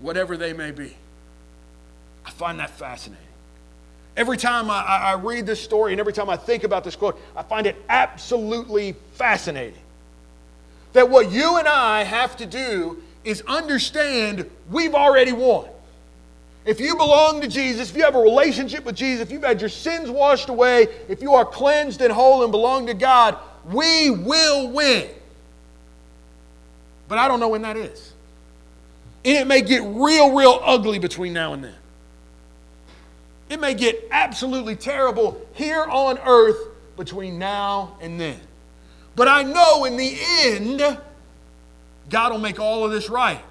whatever 0.00 0.36
they 0.36 0.52
may 0.52 0.70
be. 0.70 0.96
I 2.24 2.30
find 2.30 2.58
that 2.58 2.70
fascinating. 2.70 3.24
Every 4.16 4.36
time 4.36 4.70
I, 4.70 4.82
I, 4.82 5.12
read 5.14 5.46
this 5.46 5.60
story 5.60 5.92
and 5.92 6.00
every 6.00 6.12
time 6.12 6.28
I 6.28 6.36
think 6.36 6.64
about 6.64 6.84
this 6.84 6.96
quote, 6.96 7.18
I 7.36 7.42
find 7.42 7.66
it 7.66 7.76
absolutely 7.88 8.96
fascinating. 9.12 9.78
That 10.92 11.08
what 11.08 11.30
you 11.30 11.58
and 11.58 11.68
I 11.68 12.02
have 12.02 12.36
to 12.38 12.46
do 12.46 13.02
is 13.24 13.42
understand 13.46 14.50
we've 14.70 14.94
already 14.94 15.32
won. 15.32 15.68
If 16.64 16.80
you 16.80 16.96
belong 16.96 17.40
to 17.40 17.48
Jesus, 17.48 17.90
if 17.90 17.96
you 17.96 18.02
have 18.02 18.16
a 18.16 18.20
relationship 18.20 18.84
with 18.84 18.96
Jesus, 18.96 19.22
if 19.22 19.32
you've 19.32 19.44
had 19.44 19.60
your 19.60 19.70
sins 19.70 20.10
washed 20.10 20.48
away, 20.48 20.88
if 21.08 21.22
you 21.22 21.34
are 21.34 21.44
cleansed 21.44 22.02
and 22.02 22.12
whole 22.12 22.42
and 22.42 22.52
belong 22.52 22.86
to 22.88 22.94
God, 22.94 23.38
we 23.64 24.10
will 24.10 24.68
win. 24.68 25.08
But 27.08 27.18
I 27.18 27.28
don't 27.28 27.40
know 27.40 27.48
when 27.48 27.62
that 27.62 27.76
is. 27.76 28.12
And 29.24 29.36
it 29.36 29.46
may 29.46 29.62
get 29.62 29.82
real, 29.82 30.34
real 30.34 30.60
ugly 30.62 30.98
between 30.98 31.32
now 31.32 31.52
and 31.52 31.64
then. 31.64 31.74
It 33.48 33.60
may 33.60 33.74
get 33.74 34.06
absolutely 34.10 34.76
terrible 34.76 35.44
here 35.54 35.84
on 35.84 36.18
earth 36.18 36.56
between 36.96 37.38
now 37.38 37.96
and 38.00 38.20
then. 38.20 38.38
But 39.16 39.26
I 39.26 39.42
know 39.42 39.84
in 39.84 39.96
the 39.96 40.16
end, 40.44 40.98
God 42.08 42.32
will 42.32 42.38
make 42.38 42.60
all 42.60 42.84
of 42.84 42.92
this 42.92 43.10
right. 43.10 43.42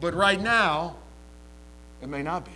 But 0.00 0.14
right 0.14 0.40
now, 0.40 0.96
it 2.00 2.08
may 2.08 2.22
not 2.22 2.44
be. 2.44 2.52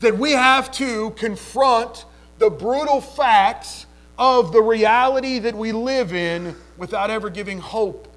That 0.00 0.18
we 0.18 0.32
have 0.32 0.70
to 0.72 1.10
confront 1.10 2.04
the 2.38 2.50
brutal 2.50 3.00
facts 3.00 3.86
of 4.18 4.52
the 4.52 4.60
reality 4.60 5.38
that 5.38 5.54
we 5.54 5.72
live 5.72 6.12
in 6.12 6.56
without 6.76 7.10
ever 7.10 7.30
giving 7.30 7.58
hope 7.58 8.12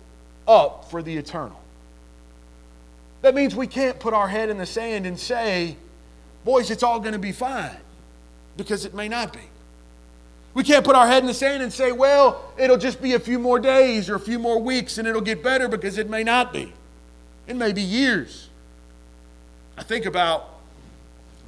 up 0.48 0.90
for 0.90 1.04
the 1.04 1.16
eternal. 1.16 1.60
That 3.22 3.36
means 3.36 3.56
we 3.56 3.68
can't 3.68 4.00
put 4.00 4.14
our 4.14 4.28
head 4.28 4.50
in 4.50 4.58
the 4.58 4.66
sand 4.66 5.06
and 5.06 5.20
say, 5.20 5.78
boys, 6.44 6.72
it's 6.72 6.82
all 6.82 7.00
going 7.00 7.14
to 7.14 7.20
be 7.20 7.32
fine, 7.32 7.78
because 8.58 8.84
it 8.84 8.96
may 8.96 9.08
not 9.08 9.32
be. 9.32 9.40
We 10.54 10.64
can't 10.64 10.84
put 10.84 10.96
our 10.96 11.08
head 11.08 11.24
in 11.24 11.28
the 11.28 11.34
sand 11.34 11.64
and 11.64 11.72
say, 11.72 11.92
well, 11.92 12.52
it'll 12.58 12.78
just 12.78 13.02
be 13.02 13.14
a 13.14 13.20
few 13.20 13.40
more 13.40 13.60
days 13.60 14.10
or 14.10 14.16
a 14.16 14.20
few 14.20 14.38
more 14.38 14.60
weeks 14.60 14.98
and 14.98 15.08
it'll 15.08 15.22
get 15.22 15.42
better 15.42 15.70
because 15.70 15.98
it 15.98 16.10
may 16.10 16.24
not 16.24 16.52
be. 16.52 16.74
It 17.48 17.56
may 17.56 17.72
be 17.72 17.82
years. 17.82 18.50
I 19.78 19.84
think 19.84 20.06
about 20.06 20.50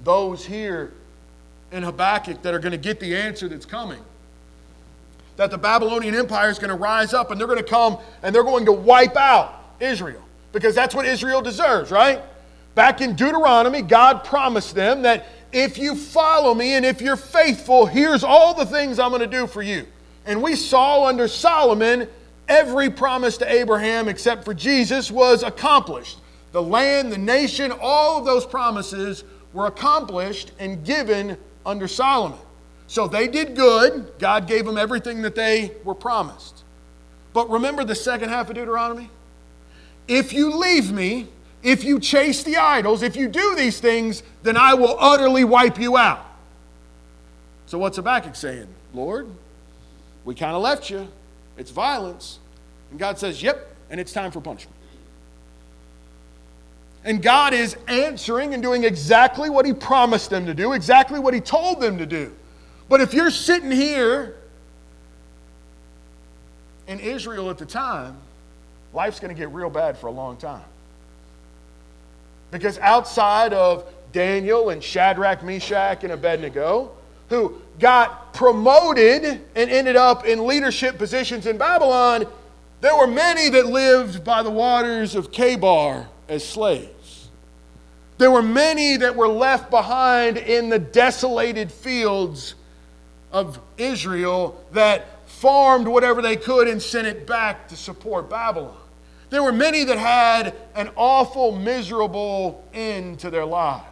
those 0.06 0.46
here 0.46 0.94
in 1.72 1.84
Habakkuk 1.84 2.44
that 2.44 2.54
are 2.54 2.60
going 2.60 2.72
to 2.72 2.78
get 2.78 3.02
the 3.02 3.16
answer 3.16 3.50
that's 3.50 3.66
coming. 3.66 4.00
That 5.36 5.52
the 5.52 5.58
Babylonian 5.58 6.16
Empire 6.16 6.50
is 6.50 6.60
going 6.60 6.70
to 6.70 6.75
rise 6.75 7.13
up 7.13 7.32
and 7.32 7.40
they're 7.40 7.48
going 7.48 7.60
to 7.60 7.70
come 7.70 7.98
and 8.22 8.34
they're 8.34 8.44
going 8.44 8.66
to 8.66 8.72
wipe 8.72 9.16
out 9.16 9.75
Israel 9.80 10.22
because 10.52 10.75
that's 10.75 10.94
what 10.94 11.06
Israel 11.06 11.42
deserves, 11.42 11.92
right? 11.92 12.22
Back 12.75 13.02
in 13.02 13.16
Deuteronomy, 13.16 13.82
God 13.82 14.24
promised 14.24 14.75
them 14.75 15.02
that 15.04 15.25
if 15.52 15.78
you 15.78 15.96
follow 15.96 16.54
me 16.54 16.74
and 16.74 16.86
if 16.86 17.02
you're 17.02 17.16
faithful, 17.16 17.86
here's 17.86 18.24
all 18.24 18.54
the 18.54 18.66
things 18.66 19.00
I'm 19.00 19.10
going 19.10 19.22
to 19.22 19.28
do 19.28 19.48
for 19.48 19.62
you. 19.62 19.86
And 20.25 20.42
we 20.42 20.56
saw 20.56 21.08
under 21.08 21.28
Solomon, 21.28 22.08
every 22.48 22.90
promise 22.90 23.38
to 23.38 23.52
Abraham 23.52 24.08
except 24.08 24.46
for 24.46 24.54
Jesus 24.54 25.12
was 25.12 25.44
accomplished 25.44 26.20
the 26.54 26.62
land, 26.62 27.12
the 27.12 27.18
nation, 27.18 27.74
all 27.82 28.20
of 28.20 28.25
those 28.25 28.46
promises 28.46 29.24
were 29.54 29.66
accomplished 29.66 30.52
and 30.60 30.86
given 30.86 31.36
under 31.66 31.88
Solomon. 31.88 32.38
So 32.88 33.08
they 33.08 33.28
did 33.28 33.56
good. 33.56 34.13
God 34.20 34.48
gave 34.48 34.66
them 34.66 34.78
everything 34.78 35.22
that 35.24 35.36
they 35.36 35.72
were 35.84 35.96
promised. 35.96 36.63
But 37.34 37.50
remember 37.50 37.84
the 37.84 37.96
second 37.96 38.30
half 38.30 38.50
of 38.50 38.56
Deuteronomy? 38.56 39.10
If 40.08 40.34
you 40.34 40.56
leave 40.56 40.92
me, 40.92 41.28
if 41.63 41.84
you 41.84 42.00
chase 42.00 42.44
the 42.44 42.58
idols, 42.58 43.02
if 43.02 43.16
you 43.16 43.28
do 43.28 43.56
these 43.56 43.80
things, 43.80 44.22
then 44.44 44.58
I 44.58 44.74
will 44.74 44.98
utterly 45.00 45.44
wipe 45.44 45.80
you 45.80 45.98
out. 45.98 46.25
So 47.66 47.78
what's 47.80 47.96
Habakkuk 47.96 48.36
saying? 48.36 48.68
Lord, 48.94 49.28
we 50.25 50.36
kind 50.36 50.56
of 50.56 50.62
left 50.62 50.90
you. 50.90 51.08
It's 51.58 51.72
violence. 51.72 52.40
And 52.92 53.00
God 53.00 53.18
says, 53.18 53.42
Yep, 53.42 53.75
and 53.90 54.00
it's 54.00 54.12
time 54.12 54.32
for 54.32 54.42
punishment. 54.42 54.75
And 57.06 57.22
God 57.22 57.54
is 57.54 57.75
answering 57.88 58.54
and 58.54 58.63
doing 58.63 58.84
exactly 58.84 59.50
what 59.50 59.66
He 59.66 59.74
promised 59.74 60.30
them 60.30 60.46
to 60.46 60.54
do, 60.54 60.74
exactly 60.74 61.20
what 61.20 61.34
He 61.34 61.42
told 61.42 61.82
them 61.82 61.98
to 61.98 62.06
do. 62.06 62.34
But 62.94 63.02
if 63.02 63.16
you're 63.16 63.32
sitting 63.32 63.72
here 63.72 64.36
in 66.86 67.00
Israel 67.00 67.50
at 67.50 67.58
the 67.58 67.66
time, 67.66 68.16
life's 68.94 69.20
going 69.20 69.34
to 69.34 69.40
get 69.40 69.50
real 69.50 69.72
bad 69.72 69.98
for 69.98 70.06
a 70.06 70.12
long 70.12 70.38
time. 70.38 70.62
Because 72.52 72.78
outside 72.78 73.52
of 73.52 73.92
Daniel 74.12 74.70
and 74.70 74.84
Shadrach, 74.84 75.44
Meshach, 75.44 76.04
and 76.04 76.14
Abednego, 76.14 76.92
who 77.30 77.60
got 77.80 78.32
promoted 78.32 79.24
and 79.24 79.72
ended 79.72 79.96
up 79.96 80.28
in 80.28 80.46
leadership 80.46 81.00
positions 81.00 81.48
in 81.48 81.58
Babylon, 81.58 82.28
there 82.82 82.96
were 82.96 83.08
many 83.08 83.50
that 83.50 83.66
lived 83.66 84.24
by 84.24 84.44
the 84.44 84.52
waters 84.52 85.16
of 85.16 85.32
Chebar 85.32 86.06
as 86.30 86.48
slaves. 86.48 87.30
There 88.20 88.30
were 88.30 88.44
many 88.44 88.98
that 88.98 89.16
were 89.16 89.28
left 89.28 89.72
behind 89.72 90.38
in 90.38 90.70
the 90.70 90.78
desolated 90.78 91.72
fields 91.72 92.54
of 93.34 93.60
Israel 93.78 94.63
that 94.72 95.28
farmed 95.28 95.88
whatever 95.88 96.22
they 96.22 96.38
could 96.38 96.68
and 96.68 96.82
sent 96.82 97.08
it 97.08 97.28
back 97.28 97.68
to 97.68 97.75
support 97.75 98.30
Babylon. 98.30 98.78
There 99.32 99.42
were 99.42 99.52
many 99.52 99.84
that 99.86 99.98
had 99.98 100.56
an 100.75 100.92
awful, 100.96 101.52
miserable 101.52 102.63
end 102.72 103.20
to 103.20 103.32
their 103.32 103.46
lives. 103.46 103.88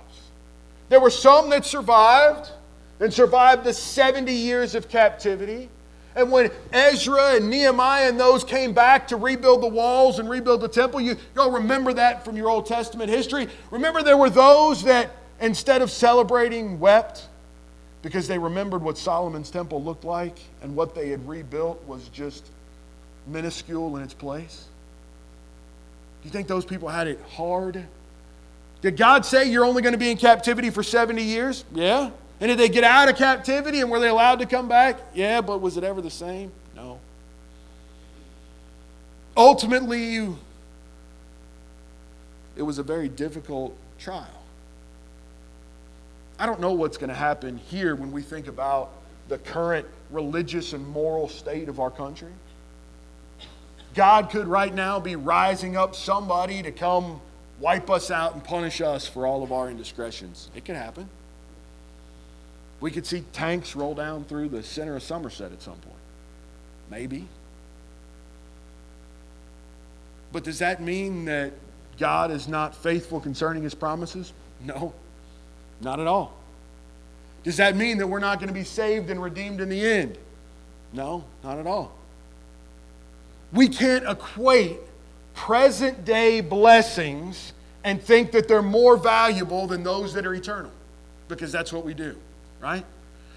There 0.89 0.99
were 0.99 1.09
some 1.09 1.49
that 1.49 1.65
survived 1.65 2.51
and 2.99 3.11
survived 3.11 3.63
the 3.63 3.73
70 3.73 4.31
years 4.31 4.75
of 4.75 4.87
captivity. 4.87 5.69
And 6.15 6.31
when 6.31 6.51
Ezra 6.71 7.37
and 7.37 7.49
Nehemiah 7.49 8.09
and 8.09 8.19
those 8.19 8.43
came 8.43 8.73
back 8.73 9.07
to 9.07 9.15
rebuild 9.15 9.63
the 9.63 9.67
walls 9.67 10.19
and 10.19 10.29
rebuild 10.29 10.61
the 10.61 10.67
temple, 10.67 11.01
you, 11.01 11.17
you'll 11.33 11.51
remember 11.51 11.93
that 11.93 12.23
from 12.23 12.37
your 12.37 12.49
Old 12.49 12.67
Testament 12.67 13.09
history. 13.09 13.47
Remember, 13.71 14.03
there 14.03 14.17
were 14.17 14.29
those 14.29 14.83
that 14.83 15.09
instead 15.39 15.81
of 15.81 15.89
celebrating, 15.89 16.79
wept 16.79 17.27
because 18.01 18.27
they 18.27 18.37
remembered 18.37 18.81
what 18.81 18.97
Solomon's 18.97 19.49
temple 19.49 19.83
looked 19.83 20.03
like 20.03 20.37
and 20.61 20.75
what 20.75 20.95
they 20.95 21.09
had 21.09 21.27
rebuilt 21.27 21.83
was 21.85 22.07
just 22.09 22.49
minuscule 23.27 23.95
in 23.97 24.03
its 24.03 24.13
place. 24.13 24.65
Do 26.21 26.27
you 26.27 26.31
think 26.31 26.47
those 26.47 26.65
people 26.65 26.89
had 26.89 27.07
it 27.07 27.19
hard? 27.31 27.85
Did 28.81 28.97
God 28.97 29.25
say 29.25 29.49
you're 29.49 29.65
only 29.65 29.81
going 29.81 29.93
to 29.93 29.99
be 29.99 30.09
in 30.09 30.17
captivity 30.17 30.69
for 30.69 30.83
70 30.83 31.21
years? 31.21 31.65
Yeah. 31.73 32.11
And 32.39 32.49
did 32.49 32.57
they 32.57 32.69
get 32.69 32.83
out 32.83 33.07
of 33.09 33.15
captivity 33.15 33.81
and 33.81 33.91
were 33.91 33.99
they 33.99 34.07
allowed 34.07 34.39
to 34.39 34.47
come 34.47 34.67
back? 34.67 34.99
Yeah, 35.13 35.41
but 35.41 35.61
was 35.61 35.77
it 35.77 35.83
ever 35.83 36.01
the 36.01 36.09
same? 36.09 36.51
No. 36.75 36.99
Ultimately, 39.37 40.33
it 42.55 42.63
was 42.63 42.79
a 42.79 42.83
very 42.83 43.07
difficult 43.07 43.75
trial. 43.99 44.40
I 46.41 46.47
don't 46.47 46.59
know 46.59 46.71
what's 46.71 46.97
going 46.97 47.09
to 47.09 47.15
happen 47.15 47.57
here 47.57 47.93
when 47.93 48.11
we 48.11 48.23
think 48.23 48.47
about 48.47 48.89
the 49.29 49.37
current 49.37 49.85
religious 50.09 50.73
and 50.73 50.87
moral 50.87 51.27
state 51.29 51.69
of 51.69 51.79
our 51.79 51.91
country. 51.91 52.31
God 53.93 54.31
could 54.31 54.47
right 54.47 54.73
now 54.73 54.99
be 54.99 55.15
rising 55.15 55.77
up 55.77 55.95
somebody 55.95 56.63
to 56.63 56.71
come 56.71 57.21
wipe 57.59 57.91
us 57.91 58.09
out 58.09 58.33
and 58.33 58.43
punish 58.43 58.81
us 58.81 59.07
for 59.07 59.27
all 59.27 59.43
of 59.43 59.51
our 59.51 59.69
indiscretions. 59.69 60.49
It 60.55 60.65
could 60.65 60.75
happen. 60.75 61.07
We 62.79 62.89
could 62.89 63.05
see 63.05 63.23
tanks 63.33 63.75
roll 63.75 63.93
down 63.93 64.23
through 64.23 64.49
the 64.49 64.63
center 64.63 64.95
of 64.95 65.03
Somerset 65.03 65.51
at 65.51 65.61
some 65.61 65.75
point. 65.75 65.95
Maybe. 66.89 67.27
But 70.31 70.43
does 70.43 70.57
that 70.57 70.81
mean 70.81 71.25
that 71.25 71.53
God 71.99 72.31
is 72.31 72.47
not 72.47 72.73
faithful 72.73 73.19
concerning 73.19 73.61
his 73.61 73.75
promises? 73.75 74.33
No, 74.59 74.95
not 75.81 75.99
at 75.99 76.07
all. 76.07 76.33
Does 77.43 77.57
that 77.57 77.75
mean 77.75 77.97
that 77.97 78.07
we're 78.07 78.19
not 78.19 78.39
going 78.39 78.49
to 78.49 78.53
be 78.53 78.63
saved 78.63 79.09
and 79.09 79.21
redeemed 79.21 79.61
in 79.61 79.69
the 79.69 79.83
end? 79.83 80.17
No, 80.93 81.23
not 81.43 81.57
at 81.57 81.65
all. 81.65 81.91
We 83.51 83.67
can't 83.67 84.07
equate 84.07 84.77
present 85.33 86.05
day 86.05 86.41
blessings 86.41 87.53
and 87.83 88.01
think 88.01 88.31
that 88.31 88.47
they're 88.47 88.61
more 88.61 88.97
valuable 88.97 89.67
than 89.67 89.83
those 89.83 90.13
that 90.13 90.25
are 90.25 90.33
eternal 90.33 90.71
because 91.27 91.51
that's 91.51 91.73
what 91.73 91.83
we 91.83 91.93
do, 91.93 92.15
right? 92.61 92.85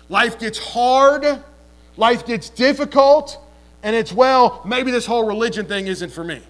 Life 0.08 0.38
gets 0.38 0.58
hard, 0.58 1.42
life 1.96 2.26
gets 2.26 2.50
difficult, 2.50 3.38
and 3.82 3.96
it's, 3.96 4.12
well, 4.12 4.60
maybe 4.66 4.90
this 4.90 5.06
whole 5.06 5.26
religion 5.26 5.66
thing 5.66 5.86
isn't 5.86 6.10
for 6.10 6.24
me. 6.24 6.40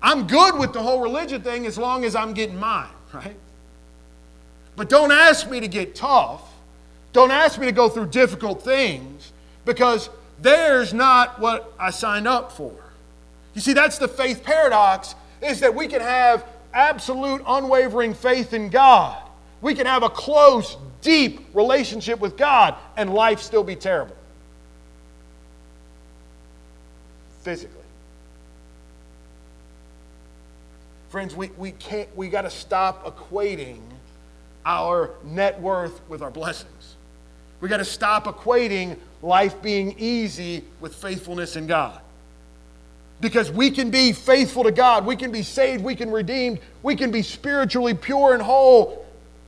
I'm 0.00 0.26
good 0.26 0.58
with 0.58 0.72
the 0.72 0.82
whole 0.82 1.00
religion 1.00 1.42
thing 1.42 1.66
as 1.66 1.76
long 1.76 2.04
as 2.04 2.14
I'm 2.14 2.32
getting 2.32 2.56
mine, 2.58 2.88
right? 3.12 3.36
But 4.76 4.88
don't 4.88 5.12
ask 5.12 5.48
me 5.50 5.60
to 5.60 5.68
get 5.68 5.94
tough. 5.94 6.42
Don't 7.12 7.30
ask 7.30 7.58
me 7.58 7.66
to 7.66 7.72
go 7.72 7.88
through 7.88 8.06
difficult 8.08 8.62
things 8.62 9.32
because 9.64 10.10
there's 10.40 10.92
not 10.92 11.40
what 11.40 11.72
I 11.78 11.90
signed 11.90 12.28
up 12.28 12.52
for. 12.52 12.74
You 13.54 13.60
see, 13.62 13.72
that's 13.72 13.96
the 13.96 14.08
faith 14.08 14.44
paradox 14.44 15.14
is 15.40 15.60
that 15.60 15.74
we 15.74 15.88
can 15.88 16.02
have 16.02 16.44
absolute 16.74 17.42
unwavering 17.46 18.12
faith 18.12 18.52
in 18.52 18.68
God. 18.68 19.22
We 19.62 19.74
can 19.74 19.86
have 19.86 20.02
a 20.02 20.10
close, 20.10 20.76
deep 21.00 21.46
relationship 21.54 22.20
with 22.20 22.36
God 22.36 22.74
and 22.96 23.14
life 23.14 23.40
still 23.40 23.64
be 23.64 23.76
terrible. 23.76 24.16
Physically. 27.40 27.75
Friends, 31.16 31.34
we, 31.34 31.48
we 31.56 31.70
can't 31.70 32.14
we 32.14 32.28
got 32.28 32.42
to 32.42 32.50
stop 32.50 33.06
equating 33.06 33.80
our 34.66 35.12
net 35.24 35.58
worth 35.58 36.06
with 36.10 36.20
our 36.20 36.30
blessings. 36.30 36.96
We 37.62 37.70
got 37.70 37.78
to 37.78 37.86
stop 37.86 38.26
equating 38.26 38.98
life 39.22 39.62
being 39.62 39.94
easy 39.98 40.62
with 40.78 40.94
faithfulness 40.94 41.56
in 41.56 41.66
God. 41.66 42.02
Because 43.22 43.50
we 43.50 43.70
can 43.70 43.90
be 43.90 44.12
faithful 44.12 44.64
to 44.64 44.70
God, 44.70 45.06
we 45.06 45.16
can 45.16 45.32
be 45.32 45.42
saved, 45.42 45.82
we 45.82 45.96
can 45.96 46.10
redeemed, 46.10 46.58
we 46.82 46.94
can 46.94 47.10
be 47.10 47.22
spiritually 47.22 47.94
pure 47.94 48.34
and 48.34 48.42
whole 48.42 49.06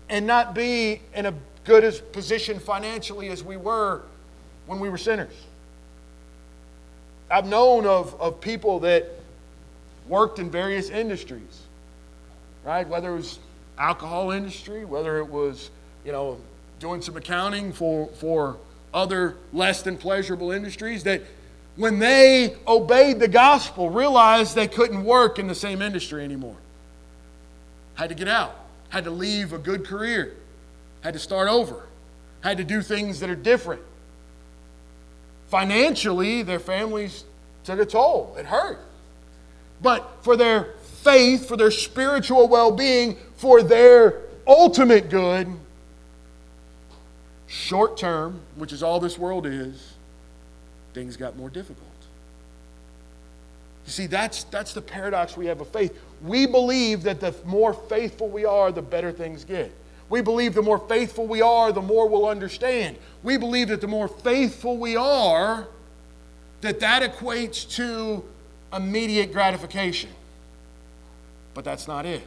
and 0.09 0.27
not 0.27 0.55
be 0.55 1.03
in 1.15 1.27
a 1.27 1.35
good 1.65 1.85
as 1.85 2.01
position 2.01 2.59
financially 2.59 3.29
as 3.29 3.45
we 3.45 3.59
were 3.59 4.01
when 4.65 4.81
we 4.81 4.89
were 4.89 4.97
sinners. 4.97 5.35
I've 7.31 7.47
known 7.47 7.85
of, 7.85 8.19
of 8.19 8.41
people 8.41 8.81
that 8.81 9.18
worked 10.09 10.39
in 10.39 10.51
various 10.51 10.91
industries, 10.91 11.63
right? 12.65 12.87
Whether 12.89 13.13
it 13.13 13.17
was 13.17 13.39
alcohol 13.79 14.31
industry, 14.31 14.85
whether 14.85 15.19
it 15.19 15.29
was, 15.29 15.71
you 16.05 16.13
know, 16.13 16.39
doing 16.81 17.03
some 17.03 17.17
accounting 17.17 17.73
for, 17.73 18.09
for 18.15 18.57
other 18.93 19.37
less 19.53 19.83
than 19.83 19.97
pleasurable 19.97 20.51
industries, 20.51 21.05
that 21.05 21.23
when 21.77 21.99
they 21.99 22.57
obeyed 22.67 23.21
the 23.21 23.29
gospel, 23.29 23.91
realized 23.91 24.55
they 24.55 24.69
couldn't 24.69 25.05
work 25.05 25.39
in 25.39 25.47
the 25.47 25.55
same 25.55 25.81
industry 25.81 26.25
anymore. 26.25 26.57
Had 27.95 28.09
to 28.09 28.15
get 28.15 28.29
out, 28.29 28.57
had 28.89 29.05
to 29.05 29.11
leave 29.11 29.53
a 29.53 29.59
good 29.59 29.85
career, 29.85 30.35
had 31.03 31.15
to 31.15 31.21
start 31.21 31.49
over, 31.49 31.87
had 32.41 32.59
to 32.59 32.65
do 32.65 32.83
things 32.83 33.21
that 33.21 33.31
are 33.31 33.37
different. 33.37 33.83
Financially, 35.49 36.43
their 36.43 36.59
families 36.59 37.25
took 37.65 37.81
a 37.81 37.87
toll. 37.87 38.35
It 38.39 38.47
hurt. 38.47 38.81
But 39.83 40.23
for 40.23 40.37
their 40.37 40.75
faith, 40.83 41.47
for 41.47 41.57
their 41.57 41.71
spiritual 41.71 42.49
well 42.49 42.71
being, 42.71 43.17
for 43.37 43.63
their 43.63 44.23
ultimate 44.47 45.11
good, 45.11 45.49
short 47.47 47.97
term, 47.97 48.41
which 48.57 48.73
is 48.73 48.83
all 48.83 49.01
this 49.01 49.19
world 49.19 49.47
is, 49.47 49.95
things 50.95 51.17
got 51.17 51.37
more 51.37 51.51
difficult. 51.51 51.87
You 53.87 53.93
see, 53.93 54.07
that's, 54.07 54.45
that's 54.45 54.75
the 54.75 54.83
paradox 54.83 55.37
we 55.37 55.47
have 55.47 55.63
of 55.63 55.69
faith. 55.69 55.99
We 56.23 56.47
believe 56.47 57.05
that 57.05 57.21
the 57.21 57.35
more 57.47 57.73
faithful 57.73 58.29
we 58.29 58.45
are, 58.45 58.71
the 58.71 58.83
better 58.83 59.13
things 59.13 59.45
get. 59.45 59.73
We 60.11 60.21
believe 60.21 60.55
the 60.55 60.63
more 60.63 60.79
faithful 60.79 61.27
we 61.27 61.41
are, 61.41 61.73
the 61.73 61.83
more 61.83 62.09
we'll 62.09 62.29
understand. 62.29 62.97
We 63.23 63.37
believe 63.37 63.69
that 63.69 63.81
the 63.81 63.89
more 63.89 64.09
faithful 64.09 64.77
we 64.77 64.97
are, 64.97 65.69
that 66.61 66.81
that 66.81 67.03
equates 67.03 67.69
to 67.77 68.25
immediate 68.73 69.33
gratification. 69.33 70.11
But 71.55 71.65
that's 71.65 71.89
not 71.89 72.07
it. 72.07 72.23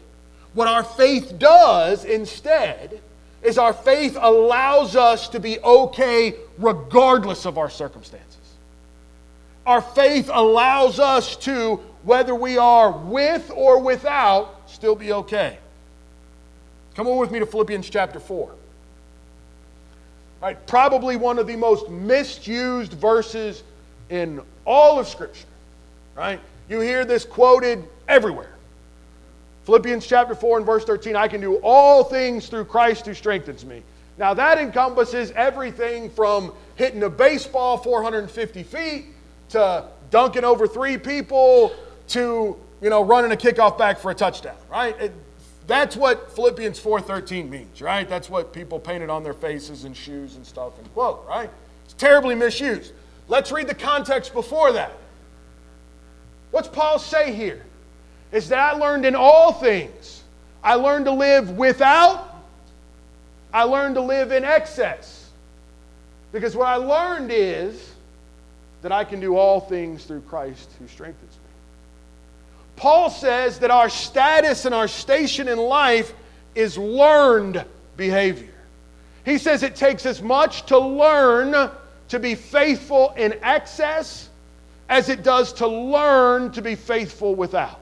What 0.53 0.67
our 0.67 0.83
faith 0.83 1.39
does 1.39 2.03
instead 2.03 3.01
is 3.41 3.57
our 3.57 3.73
faith 3.73 4.17
allows 4.19 4.95
us 4.95 5.29
to 5.29 5.39
be 5.39 5.59
okay 5.59 6.35
regardless 6.57 7.45
of 7.45 7.57
our 7.57 7.69
circumstances. 7.69 8.37
Our 9.65 9.81
faith 9.81 10.29
allows 10.31 10.99
us 10.99 11.35
to, 11.37 11.77
whether 12.03 12.35
we 12.35 12.57
are 12.57 12.91
with 12.91 13.51
or 13.55 13.79
without, 13.79 14.69
still 14.69 14.95
be 14.95 15.13
okay. 15.13 15.57
Come 16.95 17.07
on 17.07 17.17
with 17.17 17.31
me 17.31 17.39
to 17.39 17.45
Philippians 17.45 17.89
chapter 17.89 18.19
4. 18.19 18.51
Right, 20.41 20.67
probably 20.67 21.17
one 21.17 21.37
of 21.37 21.45
the 21.45 21.55
most 21.55 21.89
misused 21.89 22.93
verses 22.93 23.63
in 24.09 24.41
all 24.65 24.99
of 24.99 25.07
Scripture. 25.07 25.45
Right? 26.21 26.39
You 26.69 26.81
hear 26.81 27.03
this 27.03 27.25
quoted 27.25 27.83
everywhere. 28.07 28.53
Philippians 29.63 30.05
chapter 30.05 30.35
4 30.35 30.57
and 30.57 30.65
verse 30.67 30.85
13 30.85 31.15
I 31.15 31.27
can 31.27 31.41
do 31.41 31.55
all 31.63 32.03
things 32.03 32.45
through 32.45 32.65
Christ 32.65 33.07
who 33.07 33.15
strengthens 33.15 33.65
me. 33.65 33.81
Now, 34.19 34.35
that 34.35 34.59
encompasses 34.59 35.31
everything 35.31 36.11
from 36.11 36.53
hitting 36.75 37.01
a 37.01 37.09
baseball 37.09 37.75
450 37.75 38.61
feet 38.61 39.05
to 39.49 39.85
dunking 40.11 40.43
over 40.43 40.67
three 40.67 40.95
people 40.95 41.73
to, 42.09 42.55
you 42.81 42.89
know, 42.91 43.03
running 43.03 43.31
a 43.31 43.35
kickoff 43.35 43.79
back 43.79 43.97
for 43.97 44.11
a 44.11 44.15
touchdown, 44.15 44.57
right? 44.69 44.95
It, 45.01 45.13
that's 45.65 45.95
what 45.95 46.35
Philippians 46.35 46.79
4:13 46.79 47.49
means, 47.49 47.81
right? 47.81 48.07
That's 48.07 48.29
what 48.29 48.53
people 48.53 48.79
painted 48.79 49.09
on 49.09 49.23
their 49.23 49.33
faces 49.33 49.85
and 49.85 49.97
shoes 49.97 50.35
and 50.35 50.45
stuff 50.45 50.77
and 50.77 50.93
quote, 50.93 51.25
right? 51.27 51.49
It's 51.85 51.95
terribly 51.95 52.35
misused. 52.35 52.93
Let's 53.27 53.51
read 53.51 53.67
the 53.67 53.73
context 53.73 54.33
before 54.33 54.71
that. 54.73 55.00
What's 56.51 56.67
Paul 56.67 56.99
say 56.99 57.33
here? 57.33 57.65
is 58.31 58.49
that 58.49 58.59
I 58.59 58.77
learned 58.77 59.05
in 59.05 59.15
all 59.15 59.51
things. 59.51 60.23
I 60.63 60.75
learned 60.75 61.05
to 61.05 61.11
live 61.11 61.51
without, 61.51 62.43
I 63.53 63.63
learned 63.63 63.95
to 63.95 64.01
live 64.01 64.31
in 64.31 64.45
excess. 64.45 65.29
Because 66.31 66.55
what 66.55 66.67
I 66.67 66.75
learned 66.75 67.31
is 67.31 67.93
that 68.81 68.91
I 68.91 69.03
can 69.03 69.19
do 69.19 69.35
all 69.35 69.59
things 69.59 70.05
through 70.05 70.21
Christ 70.21 70.69
who 70.79 70.87
strengthens 70.87 71.33
me. 71.33 71.39
Paul 72.77 73.09
says 73.09 73.59
that 73.59 73.69
our 73.69 73.89
status 73.89 74.65
and 74.65 74.73
our 74.73 74.87
station 74.87 75.47
in 75.47 75.57
life 75.57 76.13
is 76.55 76.77
learned 76.77 77.65
behavior. 77.97 78.47
He 79.25 79.37
says 79.37 79.61
it 79.61 79.75
takes 79.75 80.05
as 80.05 80.21
much 80.21 80.65
to 80.67 80.79
learn 80.79 81.69
to 82.07 82.19
be 82.19 82.33
faithful 82.33 83.13
in 83.17 83.33
excess 83.43 84.29
as 84.91 85.07
it 85.07 85.23
does 85.23 85.53
to 85.53 85.67
learn 85.67 86.51
to 86.51 86.61
be 86.61 86.75
faithful 86.75 87.33
without. 87.33 87.79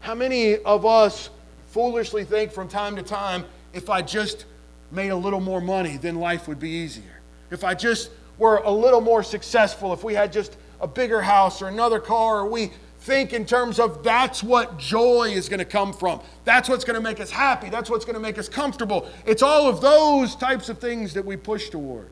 How 0.00 0.14
many 0.14 0.56
of 0.56 0.86
us 0.86 1.28
foolishly 1.68 2.24
think 2.24 2.52
from 2.52 2.68
time 2.68 2.96
to 2.96 3.02
time, 3.02 3.44
if 3.74 3.90
I 3.90 4.00
just 4.00 4.46
made 4.90 5.10
a 5.10 5.16
little 5.16 5.40
more 5.40 5.60
money, 5.60 5.98
then 5.98 6.16
life 6.16 6.48
would 6.48 6.58
be 6.58 6.70
easier? 6.70 7.20
If 7.50 7.64
I 7.64 7.74
just 7.74 8.10
were 8.38 8.56
a 8.64 8.70
little 8.70 9.02
more 9.02 9.22
successful, 9.22 9.92
if 9.92 10.02
we 10.02 10.14
had 10.14 10.32
just 10.32 10.56
a 10.80 10.88
bigger 10.88 11.20
house 11.20 11.60
or 11.60 11.68
another 11.68 12.00
car, 12.00 12.40
or 12.40 12.46
we 12.46 12.72
think 13.00 13.34
in 13.34 13.44
terms 13.44 13.78
of 13.78 14.02
that's 14.02 14.42
what 14.42 14.78
joy 14.78 15.32
is 15.34 15.50
going 15.50 15.58
to 15.58 15.66
come 15.66 15.92
from. 15.92 16.22
That's 16.44 16.70
what's 16.70 16.84
going 16.84 16.96
to 16.96 17.02
make 17.02 17.20
us 17.20 17.30
happy. 17.30 17.68
That's 17.68 17.90
what's 17.90 18.06
going 18.06 18.14
to 18.14 18.20
make 18.20 18.38
us 18.38 18.48
comfortable. 18.48 19.06
It's 19.26 19.42
all 19.42 19.68
of 19.68 19.82
those 19.82 20.34
types 20.34 20.70
of 20.70 20.78
things 20.78 21.12
that 21.12 21.26
we 21.26 21.36
push 21.36 21.68
toward. 21.68 22.08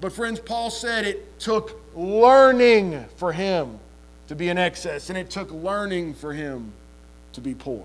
But, 0.00 0.12
friends, 0.12 0.40
Paul 0.40 0.70
said 0.70 1.04
it 1.04 1.38
took 1.38 1.80
learning 1.94 3.04
for 3.16 3.32
him 3.32 3.78
to 4.28 4.34
be 4.34 4.48
in 4.48 4.56
excess, 4.58 5.10
and 5.10 5.18
it 5.18 5.28
took 5.28 5.50
learning 5.50 6.14
for 6.14 6.32
him 6.32 6.72
to 7.34 7.40
be 7.40 7.54
poor. 7.54 7.84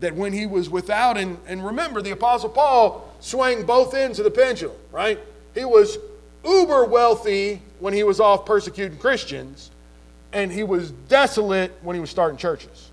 That 0.00 0.14
when 0.14 0.32
he 0.32 0.44
was 0.44 0.68
without, 0.68 1.16
and, 1.16 1.38
and 1.46 1.64
remember, 1.64 2.02
the 2.02 2.10
Apostle 2.10 2.50
Paul 2.50 3.10
swung 3.20 3.64
both 3.64 3.94
ends 3.94 4.18
of 4.18 4.24
the 4.24 4.30
pendulum, 4.30 4.76
right? 4.92 5.18
He 5.54 5.64
was 5.64 5.96
uber 6.44 6.84
wealthy 6.84 7.62
when 7.80 7.94
he 7.94 8.02
was 8.02 8.20
off 8.20 8.44
persecuting 8.44 8.98
Christians, 8.98 9.70
and 10.32 10.52
he 10.52 10.62
was 10.62 10.90
desolate 10.90 11.72
when 11.82 11.94
he 11.94 12.00
was 12.00 12.10
starting 12.10 12.36
churches. 12.36 12.90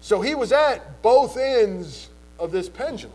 So 0.00 0.20
he 0.20 0.34
was 0.34 0.52
at 0.52 1.02
both 1.02 1.36
ends 1.36 2.08
of 2.38 2.52
this 2.52 2.68
pendulum. 2.68 3.14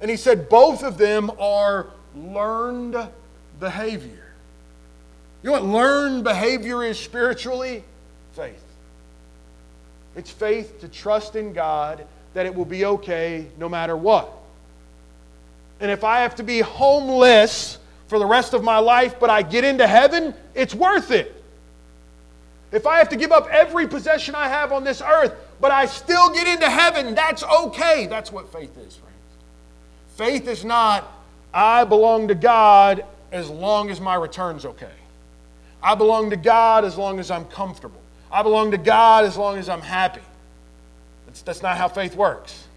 And 0.00 0.10
he 0.10 0.16
said 0.16 0.48
both 0.48 0.82
of 0.82 0.98
them 0.98 1.30
are 1.38 1.86
learned 2.16 2.96
behavior. 3.60 4.32
You 5.42 5.50
know 5.50 5.52
what 5.52 5.64
learned 5.64 6.24
behavior 6.24 6.82
is 6.82 6.98
spiritually? 6.98 7.84
Faith. 8.32 8.62
It's 10.16 10.30
faith 10.30 10.80
to 10.80 10.88
trust 10.88 11.36
in 11.36 11.52
God 11.52 12.06
that 12.34 12.46
it 12.46 12.54
will 12.54 12.64
be 12.64 12.84
okay 12.84 13.46
no 13.58 13.68
matter 13.68 13.96
what. 13.96 14.32
And 15.80 15.90
if 15.90 16.04
I 16.04 16.20
have 16.20 16.36
to 16.36 16.42
be 16.42 16.60
homeless 16.60 17.78
for 18.08 18.18
the 18.18 18.26
rest 18.26 18.54
of 18.54 18.64
my 18.64 18.78
life, 18.78 19.20
but 19.20 19.30
I 19.30 19.42
get 19.42 19.64
into 19.64 19.86
heaven, 19.86 20.34
it's 20.54 20.74
worth 20.74 21.10
it. 21.10 21.32
If 22.72 22.86
I 22.86 22.98
have 22.98 23.08
to 23.10 23.16
give 23.16 23.32
up 23.32 23.48
every 23.50 23.86
possession 23.86 24.34
I 24.34 24.48
have 24.48 24.72
on 24.72 24.84
this 24.84 25.00
earth, 25.00 25.34
but 25.60 25.70
I 25.70 25.86
still 25.86 26.30
get 26.30 26.46
into 26.46 26.68
heaven, 26.68 27.14
that's 27.14 27.42
okay. 27.42 28.06
That's 28.06 28.32
what 28.32 28.52
faith 28.52 28.76
is, 28.78 28.96
friends. 28.96 29.16
Faith 30.16 30.48
is 30.48 30.64
not, 30.64 31.10
I 31.56 31.84
belong 31.84 32.28
to 32.28 32.34
God 32.34 33.06
as 33.32 33.48
long 33.48 33.88
as 33.88 33.98
my 33.98 34.14
return's 34.14 34.66
okay. 34.66 34.92
I 35.82 35.94
belong 35.94 36.28
to 36.28 36.36
God 36.36 36.84
as 36.84 36.98
long 36.98 37.18
as 37.18 37.30
I'm 37.30 37.46
comfortable. 37.46 38.02
I 38.30 38.42
belong 38.42 38.72
to 38.72 38.76
God 38.76 39.24
as 39.24 39.38
long 39.38 39.56
as 39.56 39.70
I'm 39.70 39.80
happy. 39.80 40.20
That's, 41.24 41.40
that's 41.40 41.62
not 41.62 41.78
how 41.78 41.88
faith 41.88 42.14
works. 42.14 42.68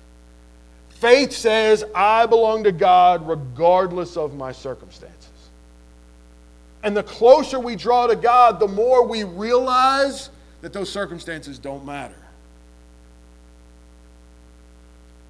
Faith 0.92 1.34
says, 1.34 1.84
I 1.94 2.26
belong 2.26 2.64
to 2.64 2.72
God 2.72 3.28
regardless 3.28 4.16
of 4.16 4.36
my 4.36 4.54
circumstances. 4.54 5.28
And 6.82 6.96
the 6.96 7.04
closer 7.04 7.60
we 7.60 7.76
draw 7.76 8.08
to 8.08 8.16
God, 8.16 8.62
the 8.62 8.68
more 8.70 9.06
we 9.06 9.26
realize 9.26 10.30
that 10.62 10.72
those 10.72 10.90
circumstances 10.90 11.60
don't 11.60 11.86
matter. 11.86 12.16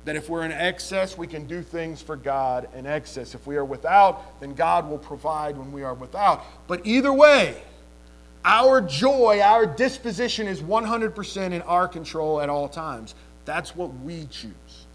That 0.09 0.15
if 0.15 0.27
we're 0.27 0.43
in 0.43 0.51
excess, 0.51 1.19
we 1.19 1.27
can 1.27 1.45
do 1.45 1.61
things 1.61 2.01
for 2.01 2.15
God 2.15 2.67
in 2.73 2.87
excess. 2.87 3.35
If 3.35 3.45
we 3.45 3.57
are 3.57 3.63
without, 3.63 4.39
then 4.39 4.55
God 4.55 4.89
will 4.89 4.97
provide 4.97 5.55
when 5.55 5.71
we 5.71 5.83
are 5.83 5.93
without. 5.93 6.43
But 6.67 6.81
either 6.83 7.13
way, 7.13 7.61
our 8.43 8.81
joy, 8.81 9.39
our 9.39 9.67
disposition 9.67 10.47
is 10.47 10.63
100% 10.63 11.51
in 11.51 11.61
our 11.61 11.87
control 11.87 12.41
at 12.41 12.49
all 12.49 12.67
times. 12.67 13.13
That's 13.45 13.75
what 13.75 13.93
we 13.99 14.25
choose. 14.31 14.87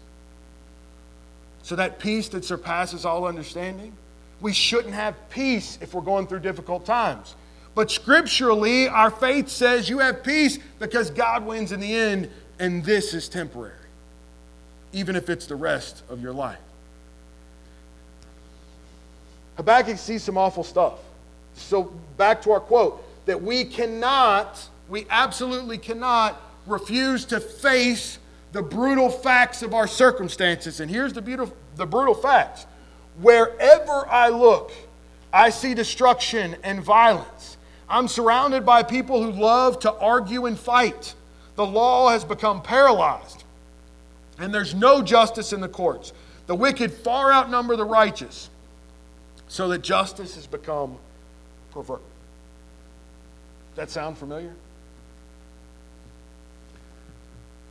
So 1.63 1.77
that 1.77 1.97
peace 1.97 2.27
that 2.27 2.43
surpasses 2.43 3.05
all 3.05 3.23
understanding, 3.23 3.93
we 4.41 4.51
shouldn't 4.51 4.95
have 4.95 5.15
peace 5.29 5.77
if 5.79 5.93
we're 5.93 6.01
going 6.01 6.27
through 6.27 6.39
difficult 6.41 6.85
times. 6.85 7.35
But 7.73 7.89
scripturally, 7.89 8.89
our 8.89 9.11
faith 9.11 9.47
says 9.47 9.87
you 9.87 9.99
have 9.99 10.25
peace 10.25 10.59
because 10.77 11.09
God 11.09 11.45
wins 11.45 11.71
in 11.71 11.79
the 11.79 11.95
end, 11.95 12.29
and 12.59 12.83
this 12.83 13.13
is 13.13 13.29
temporary, 13.29 13.84
even 14.95 15.15
if 15.15 15.29
it's 15.29 15.45
the 15.45 15.55
rest 15.55 16.03
of 16.09 16.21
your 16.21 16.33
life. 16.33 16.57
Habakkuk 19.57 19.97
sees 19.97 20.23
some 20.23 20.37
awful 20.37 20.63
stuff. 20.63 20.99
So, 21.55 21.83
back 22.17 22.41
to 22.43 22.51
our 22.51 22.59
quote 22.59 23.03
that 23.25 23.41
we 23.41 23.65
cannot, 23.65 24.67
we 24.89 25.05
absolutely 25.09 25.77
cannot 25.77 26.41
refuse 26.65 27.25
to 27.25 27.39
face 27.39 28.19
the 28.53 28.61
brutal 28.61 29.09
facts 29.09 29.61
of 29.61 29.73
our 29.73 29.87
circumstances. 29.87 30.79
And 30.79 30.89
here's 30.89 31.13
the, 31.13 31.21
beautiful, 31.21 31.55
the 31.75 31.85
brutal 31.85 32.15
facts 32.15 32.65
Wherever 33.21 34.07
I 34.09 34.27
look, 34.27 34.73
I 35.31 35.49
see 35.49 35.73
destruction 35.73 36.57
and 36.63 36.83
violence. 36.83 37.55
I'm 37.87 38.09
surrounded 38.09 38.65
by 38.65 38.83
people 38.83 39.23
who 39.23 39.31
love 39.31 39.79
to 39.79 39.93
argue 39.93 40.47
and 40.47 40.59
fight. 40.59 41.13
The 41.55 41.65
law 41.65 42.09
has 42.09 42.25
become 42.25 42.61
paralyzed, 42.61 43.44
and 44.37 44.53
there's 44.53 44.73
no 44.73 45.01
justice 45.01 45.53
in 45.53 45.61
the 45.61 45.69
courts. 45.69 46.13
The 46.47 46.55
wicked 46.55 46.91
far 46.91 47.31
outnumber 47.31 47.75
the 47.75 47.85
righteous, 47.85 48.49
so 49.47 49.67
that 49.69 49.81
justice 49.81 50.35
has 50.35 50.47
become 50.47 50.97
perverted. 51.71 52.05
That 53.75 53.89
sound 53.89 54.17
familiar? 54.17 54.53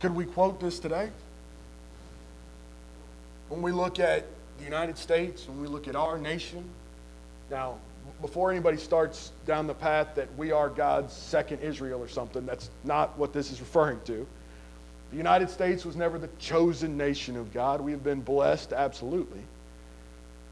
Could 0.01 0.15
we 0.15 0.25
quote 0.25 0.59
this 0.59 0.77
today? 0.79 1.09
When 3.49 3.61
we 3.61 3.71
look 3.71 3.99
at 3.99 4.25
the 4.57 4.63
United 4.63 4.97
States, 4.97 5.47
when 5.47 5.61
we 5.61 5.67
look 5.67 5.87
at 5.87 5.95
our 5.95 6.17
nation, 6.17 6.63
now, 7.49 7.77
before 8.21 8.51
anybody 8.51 8.77
starts 8.77 9.31
down 9.45 9.67
the 9.67 9.73
path 9.73 10.09
that 10.15 10.27
we 10.37 10.51
are 10.51 10.69
God's 10.69 11.13
second 11.13 11.59
Israel 11.59 12.01
or 12.01 12.07
something, 12.07 12.45
that's 12.45 12.69
not 12.83 13.17
what 13.17 13.33
this 13.33 13.51
is 13.51 13.59
referring 13.59 13.99
to. 14.05 14.25
The 15.11 15.17
United 15.17 15.49
States 15.49 15.85
was 15.85 15.95
never 15.95 16.17
the 16.17 16.29
chosen 16.39 16.97
nation 16.97 17.37
of 17.37 17.53
God. 17.53 17.81
We 17.81 17.91
have 17.91 18.03
been 18.03 18.21
blessed, 18.21 18.73
absolutely. 18.73 19.41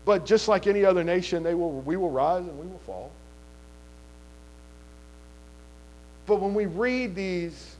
But 0.05 0.25
just 0.25 0.47
like 0.47 0.67
any 0.67 0.85
other 0.85 1.03
nation, 1.03 1.43
they 1.43 1.53
will, 1.53 1.71
we 1.71 1.97
will 1.97 2.11
rise 2.11 2.45
and 2.45 2.57
we 2.59 2.67
will 2.67 2.81
fall. 2.85 3.11
But 6.25 6.39
when 6.39 6.53
we 6.53 6.65
read 6.65 7.15
these 7.15 7.75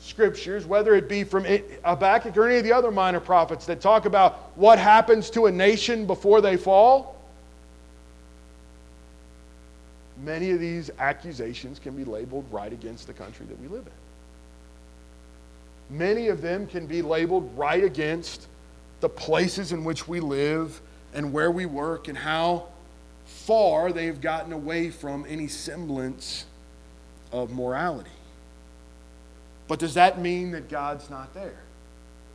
scriptures, 0.00 0.66
whether 0.66 0.94
it 0.94 1.08
be 1.08 1.24
from 1.24 1.44
Habakkuk 1.84 2.36
or 2.36 2.48
any 2.48 2.58
of 2.58 2.64
the 2.64 2.72
other 2.72 2.90
minor 2.90 3.20
prophets 3.20 3.66
that 3.66 3.80
talk 3.80 4.04
about 4.04 4.50
what 4.54 4.78
happens 4.78 5.30
to 5.30 5.46
a 5.46 5.52
nation 5.52 6.06
before 6.06 6.40
they 6.40 6.56
fall, 6.56 7.16
many 10.22 10.50
of 10.50 10.60
these 10.60 10.90
accusations 10.98 11.78
can 11.78 11.96
be 11.96 12.04
labeled 12.04 12.44
right 12.50 12.72
against 12.72 13.06
the 13.06 13.12
country 13.12 13.46
that 13.46 13.60
we 13.60 13.68
live 13.68 13.86
in. 13.86 13.92
Many 15.90 16.28
of 16.28 16.42
them 16.42 16.66
can 16.66 16.86
be 16.86 17.02
labeled 17.02 17.50
right 17.56 17.82
against 17.82 18.46
the 19.00 19.08
places 19.08 19.72
in 19.72 19.84
which 19.84 20.06
we 20.06 20.20
live 20.20 20.80
and 21.14 21.32
where 21.32 21.50
we 21.50 21.66
work 21.66 22.08
and 22.08 22.18
how 22.18 22.66
far 23.24 23.92
they've 23.92 24.20
gotten 24.20 24.52
away 24.52 24.90
from 24.90 25.24
any 25.28 25.48
semblance 25.48 26.44
of 27.32 27.50
morality. 27.50 28.10
But 29.66 29.78
does 29.78 29.94
that 29.94 30.20
mean 30.20 30.50
that 30.52 30.68
God's 30.68 31.08
not 31.10 31.34
there? 31.34 31.60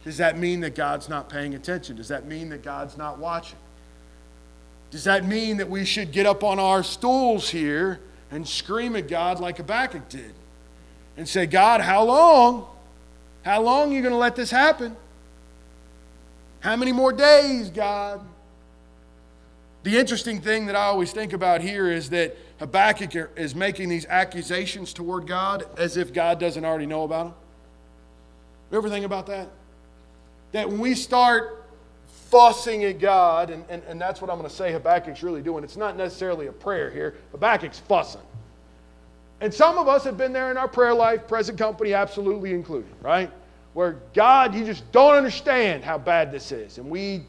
Does 0.03 0.17
that 0.17 0.37
mean 0.37 0.59
that 0.61 0.75
God's 0.75 1.09
not 1.09 1.29
paying 1.29 1.55
attention? 1.55 1.95
Does 1.95 2.09
that 2.09 2.25
mean 2.25 2.49
that 2.49 2.63
God's 2.63 2.97
not 2.97 3.19
watching? 3.19 3.57
Does 4.91 5.05
that 5.05 5.25
mean 5.25 5.57
that 5.57 5.69
we 5.69 5.85
should 5.85 6.11
get 6.11 6.25
up 6.25 6.43
on 6.43 6.59
our 6.59 6.83
stools 6.83 7.49
here 7.49 7.99
and 8.29 8.47
scream 8.47 8.95
at 8.95 9.07
God 9.07 9.39
like 9.39 9.57
Habakkuk 9.57 10.09
did 10.09 10.33
and 11.17 11.27
say, 11.27 11.45
God, 11.45 11.81
how 11.81 12.03
long? 12.03 12.67
How 13.43 13.62
long 13.62 13.91
are 13.91 13.95
you 13.95 14.01
going 14.01 14.13
to 14.13 14.17
let 14.17 14.36
this 14.36 14.49
happen? 14.49 14.95
How 16.62 16.75
many 16.75 16.91
more 16.91 17.12
days, 17.12 17.69
God? 17.69 18.21
The 19.84 19.97
interesting 19.97 20.39
thing 20.39 20.65
that 20.67 20.77
I 20.77 20.84
always 20.84 21.12
think 21.12 21.34
about 21.34 21.62
here 21.62 21.91
is 21.91 22.10
that 22.12 22.38
Habakkuk 22.60 23.32
is 23.36 23.53
making 23.53 23.89
these 23.89 24.06
accusations 24.06 24.93
toward 24.93 25.27
God 25.27 25.65
as 25.77 25.97
if 25.97 26.13
God 26.13 26.39
doesn't 26.39 26.63
already 26.63 26.86
know 26.86 27.03
about 27.03 27.25
them? 27.25 27.34
You 28.71 28.77
ever 28.77 28.89
think 28.89 29.06
about 29.06 29.27
that? 29.27 29.49
That 30.53 30.69
when 30.69 30.79
we 30.79 30.95
start 30.95 31.65
fussing 32.32 32.84
at 32.86 32.97
God, 32.97 33.49
and, 33.49 33.65
and, 33.69 33.84
and 33.88 34.01
that's 34.01 34.21
what 34.21 34.32
I'm 34.32 34.38
going 34.38 34.49
to 34.49 34.56
say 34.56 34.71
Habakkuk's 34.71 35.21
really 35.21 35.41
doing. 35.41 35.63
It's 35.63 35.77
not 35.77 35.97
necessarily 35.97 36.47
a 36.47 36.51
prayer 36.51 36.89
here. 36.89 37.15
Habakkuk's 37.32 37.77
fussing. 37.77 38.21
And 39.43 39.53
some 39.53 39.77
of 39.77 39.89
us 39.89 40.06
have 40.06 40.17
been 40.17 40.32
there 40.32 40.51
in 40.51 40.58
our 40.58 40.69
prayer 40.69 40.93
life, 40.93 41.27
present 41.27 41.58
company 41.58 41.93
absolutely 41.93 42.53
included, 42.53 42.93
right? 43.01 43.29
Where 43.73 43.97
God, 44.13 44.56
you 44.56 44.63
just 44.63 44.89
don't 44.93 45.15
understand 45.15 45.84
how 45.84 45.97
bad 45.97 46.32
this 46.32 46.53
is. 46.53 46.77
And 46.77 46.89
we 46.89 47.23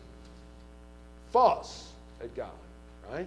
fuss 1.32 1.90
at 2.22 2.32
God, 2.36 2.52
right? 3.10 3.26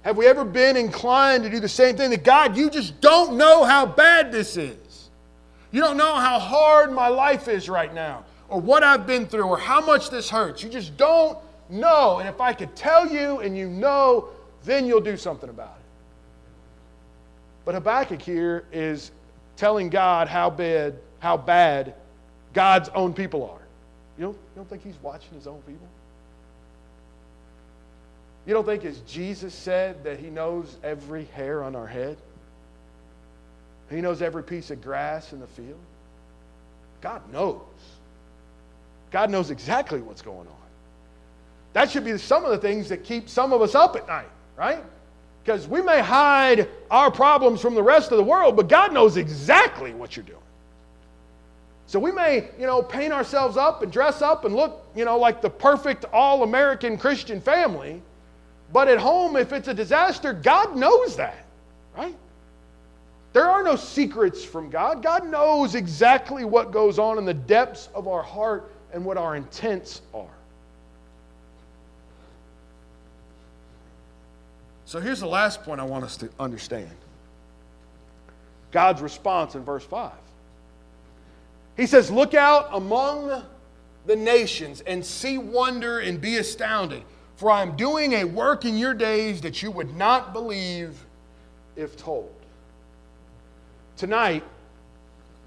Have 0.00 0.16
we 0.16 0.26
ever 0.28 0.46
been 0.46 0.78
inclined 0.78 1.44
to 1.44 1.50
do 1.50 1.60
the 1.60 1.68
same 1.68 1.94
thing? 1.94 2.08
That 2.08 2.24
God, 2.24 2.56
you 2.56 2.70
just 2.70 2.98
don't 3.02 3.36
know 3.36 3.64
how 3.64 3.84
bad 3.84 4.32
this 4.32 4.56
is. 4.56 5.10
You 5.72 5.82
don't 5.82 5.98
know 5.98 6.14
how 6.14 6.38
hard 6.38 6.90
my 6.90 7.08
life 7.08 7.48
is 7.48 7.68
right 7.68 7.92
now, 7.92 8.24
or 8.48 8.62
what 8.62 8.82
I've 8.82 9.06
been 9.06 9.26
through, 9.26 9.44
or 9.44 9.58
how 9.58 9.84
much 9.84 10.08
this 10.08 10.30
hurts. 10.30 10.62
You 10.62 10.70
just 10.70 10.96
don't 10.96 11.36
know. 11.68 12.18
And 12.18 12.26
if 12.26 12.40
I 12.40 12.54
could 12.54 12.74
tell 12.74 13.06
you 13.06 13.40
and 13.40 13.58
you 13.58 13.68
know, 13.68 14.30
then 14.64 14.86
you'll 14.86 15.02
do 15.02 15.18
something 15.18 15.50
about 15.50 15.76
it. 15.76 15.77
But 17.68 17.74
Habakkuk 17.74 18.22
here 18.22 18.64
is 18.72 19.10
telling 19.58 19.90
God 19.90 20.26
how 20.26 20.48
bad, 20.48 20.96
how 21.18 21.36
bad 21.36 21.92
God's 22.54 22.88
own 22.94 23.12
people 23.12 23.44
are. 23.44 23.60
You 24.16 24.24
don't, 24.24 24.36
you 24.36 24.52
don't 24.56 24.70
think 24.70 24.82
he's 24.82 24.96
watching 25.02 25.34
his 25.34 25.46
own 25.46 25.60
people? 25.66 25.86
You 28.46 28.54
don't 28.54 28.64
think, 28.64 28.86
as 28.86 29.00
Jesus 29.00 29.52
said, 29.52 30.02
that 30.04 30.18
He 30.18 30.30
knows 30.30 30.78
every 30.82 31.26
hair 31.34 31.62
on 31.62 31.76
our 31.76 31.86
head? 31.86 32.16
He 33.90 34.00
knows 34.00 34.22
every 34.22 34.44
piece 34.44 34.70
of 34.70 34.80
grass 34.80 35.34
in 35.34 35.40
the 35.40 35.46
field? 35.46 35.78
God 37.02 37.20
knows. 37.30 37.60
God 39.10 39.28
knows 39.28 39.50
exactly 39.50 40.00
what's 40.00 40.22
going 40.22 40.48
on. 40.48 40.68
That 41.74 41.90
should 41.90 42.06
be 42.06 42.16
some 42.16 42.46
of 42.46 42.50
the 42.50 42.56
things 42.56 42.88
that 42.88 43.04
keep 43.04 43.28
some 43.28 43.52
of 43.52 43.60
us 43.60 43.74
up 43.74 43.94
at 43.94 44.08
night, 44.08 44.30
right? 44.56 44.82
Because 45.48 45.66
we 45.66 45.80
may 45.80 46.02
hide 46.02 46.68
our 46.90 47.10
problems 47.10 47.62
from 47.62 47.74
the 47.74 47.82
rest 47.82 48.12
of 48.12 48.18
the 48.18 48.22
world, 48.22 48.54
but 48.54 48.68
God 48.68 48.92
knows 48.92 49.16
exactly 49.16 49.94
what 49.94 50.14
you're 50.14 50.26
doing. 50.26 50.42
So 51.86 51.98
we 51.98 52.12
may, 52.12 52.50
you 52.60 52.66
know, 52.66 52.82
paint 52.82 53.14
ourselves 53.14 53.56
up 53.56 53.82
and 53.82 53.90
dress 53.90 54.20
up 54.20 54.44
and 54.44 54.54
look, 54.54 54.84
you 54.94 55.06
know, 55.06 55.16
like 55.16 55.40
the 55.40 55.48
perfect 55.48 56.04
all 56.12 56.42
American 56.42 56.98
Christian 56.98 57.40
family. 57.40 58.02
But 58.74 58.88
at 58.88 58.98
home, 58.98 59.36
if 59.36 59.54
it's 59.54 59.68
a 59.68 59.72
disaster, 59.72 60.34
God 60.34 60.76
knows 60.76 61.16
that, 61.16 61.46
right? 61.96 62.14
There 63.32 63.48
are 63.48 63.62
no 63.62 63.74
secrets 63.74 64.44
from 64.44 64.68
God. 64.68 65.02
God 65.02 65.26
knows 65.26 65.74
exactly 65.74 66.44
what 66.44 66.72
goes 66.72 66.98
on 66.98 67.16
in 67.16 67.24
the 67.24 67.32
depths 67.32 67.88
of 67.94 68.06
our 68.06 68.22
heart 68.22 68.70
and 68.92 69.02
what 69.02 69.16
our 69.16 69.34
intents 69.34 70.02
are. 70.12 70.28
So 74.88 75.00
here's 75.00 75.20
the 75.20 75.26
last 75.26 75.64
point 75.64 75.82
I 75.82 75.84
want 75.84 76.04
us 76.04 76.16
to 76.16 76.30
understand 76.40 76.88
God's 78.70 79.02
response 79.02 79.54
in 79.54 79.62
verse 79.62 79.84
5. 79.84 80.12
He 81.76 81.84
says, 81.84 82.10
Look 82.10 82.32
out 82.32 82.70
among 82.72 83.42
the 84.06 84.16
nations 84.16 84.80
and 84.80 85.04
see 85.04 85.36
wonder 85.36 85.98
and 85.98 86.18
be 86.18 86.38
astounded. 86.38 87.02
For 87.36 87.50
I 87.50 87.60
am 87.60 87.76
doing 87.76 88.14
a 88.14 88.24
work 88.24 88.64
in 88.64 88.78
your 88.78 88.94
days 88.94 89.42
that 89.42 89.62
you 89.62 89.70
would 89.70 89.94
not 89.94 90.32
believe 90.32 91.04
if 91.76 91.94
told. 91.98 92.34
Tonight, 93.98 94.42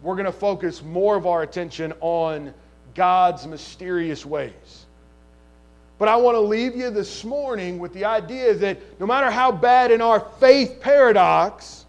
we're 0.04 0.16
going 0.16 0.28
to 0.28 0.32
focus 0.32 0.84
more 0.84 1.16
of 1.16 1.26
our 1.26 1.42
attention 1.42 1.94
on 2.00 2.54
God's 2.94 3.48
mysterious 3.48 4.24
ways. 4.24 4.86
But 6.02 6.10
I 6.10 6.16
want 6.16 6.34
to 6.34 6.42
leave 6.42 6.76
you 6.76 6.90
this 6.90 7.24
morning 7.24 7.78
with 7.78 7.94
the 7.94 8.06
idea 8.06 8.56
that 8.56 9.00
no 9.00 9.06
matter 9.06 9.30
how 9.30 9.52
bad 9.52 9.92
in 9.92 10.02
our 10.02 10.20
faith 10.40 10.80
paradox, 10.82 11.86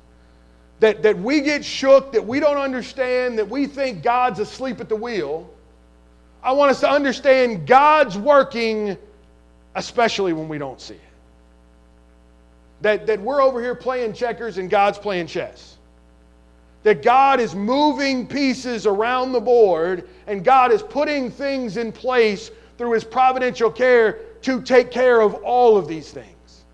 that, 0.80 1.02
that 1.02 1.16
we 1.16 1.40
get 1.40 1.64
shook, 1.64 2.12
that 2.12 2.26
we 2.26 2.38
don't 2.38 2.58
understand, 2.58 3.38
that 3.38 3.48
we 3.48 3.66
think 3.66 4.02
God's 4.02 4.38
asleep 4.38 4.82
at 4.82 4.90
the 4.90 4.96
wheel, 4.96 5.48
I 6.42 6.52
want 6.52 6.70
us 6.70 6.80
to 6.80 6.90
understand 6.90 7.66
God's 7.66 8.18
working 8.18 8.98
especially 9.74 10.34
when 10.34 10.46
we 10.46 10.58
don't 10.58 10.78
see 10.78 10.92
it. 10.92 11.00
That, 12.82 13.06
that 13.06 13.18
we're 13.18 13.40
over 13.40 13.62
here 13.62 13.74
playing 13.74 14.12
checkers 14.12 14.58
and 14.58 14.68
God's 14.68 14.98
playing 14.98 15.28
chess. 15.28 15.78
That 16.82 17.00
God 17.00 17.40
is 17.40 17.54
moving 17.54 18.26
pieces 18.26 18.86
around 18.86 19.32
the 19.32 19.40
board 19.40 20.06
and 20.26 20.44
God 20.44 20.70
is 20.70 20.82
putting 20.82 21.30
things 21.30 21.78
in 21.78 21.92
place 21.92 22.50
through 22.78 22.92
His 22.92 23.04
providential 23.04 23.70
care 23.70 24.18
to 24.42 24.60
take 24.62 24.90
care 24.90 25.20
of 25.20 25.34
all 25.34 25.76
of 25.76 25.88
these 25.88 26.10
things. 26.10 26.64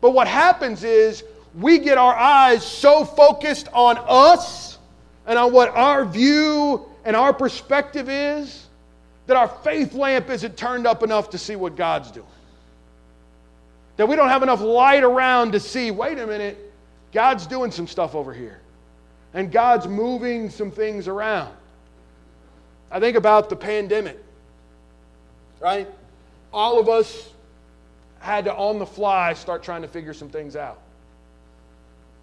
But 0.00 0.10
what 0.10 0.26
happens 0.26 0.84
is 0.84 1.24
we 1.58 1.78
get 1.78 1.98
our 1.98 2.14
eyes 2.14 2.64
so 2.64 3.04
focused 3.04 3.68
on 3.72 3.98
us 4.06 4.78
and 5.26 5.38
on 5.38 5.52
what 5.52 5.70
our 5.70 6.04
view 6.04 6.86
and 7.04 7.14
our 7.14 7.32
perspective 7.32 8.08
is 8.08 8.66
that 9.26 9.36
our 9.36 9.48
faith 9.48 9.94
lamp 9.94 10.28
isn't 10.30 10.56
turned 10.56 10.86
up 10.86 11.02
enough 11.02 11.30
to 11.30 11.38
see 11.38 11.56
what 11.56 11.76
God's 11.76 12.10
doing. 12.10 12.26
That 13.96 14.08
we 14.08 14.16
don't 14.16 14.28
have 14.28 14.42
enough 14.42 14.60
light 14.60 15.04
around 15.04 15.52
to 15.52 15.60
see, 15.60 15.90
wait 15.90 16.18
a 16.18 16.26
minute, 16.26 16.58
God's 17.12 17.46
doing 17.46 17.70
some 17.70 17.86
stuff 17.86 18.14
over 18.14 18.34
here. 18.34 18.60
And 19.32 19.50
God's 19.50 19.86
moving 19.86 20.50
some 20.50 20.70
things 20.70 21.08
around. 21.08 21.54
I 22.90 23.00
think 23.00 23.16
about 23.16 23.48
the 23.48 23.56
pandemic, 23.56 24.22
right? 25.64 25.88
All 26.52 26.78
of 26.78 26.90
us 26.90 27.30
had 28.20 28.44
to, 28.44 28.54
on 28.54 28.78
the 28.78 28.84
fly, 28.84 29.32
start 29.32 29.62
trying 29.62 29.80
to 29.80 29.88
figure 29.88 30.12
some 30.12 30.28
things 30.28 30.56
out. 30.56 30.78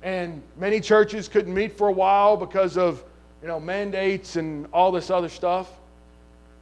And 0.04 0.44
many 0.58 0.80
churches 0.80 1.28
couldn't 1.28 1.52
meet 1.52 1.76
for 1.76 1.88
a 1.88 1.92
while 1.92 2.38
because 2.38 2.78
of, 2.78 3.04
you 3.42 3.48
know, 3.48 3.60
mandates 3.60 4.36
and 4.36 4.68
all 4.72 4.92
this 4.92 5.10
other 5.10 5.28
stuff. 5.28 5.72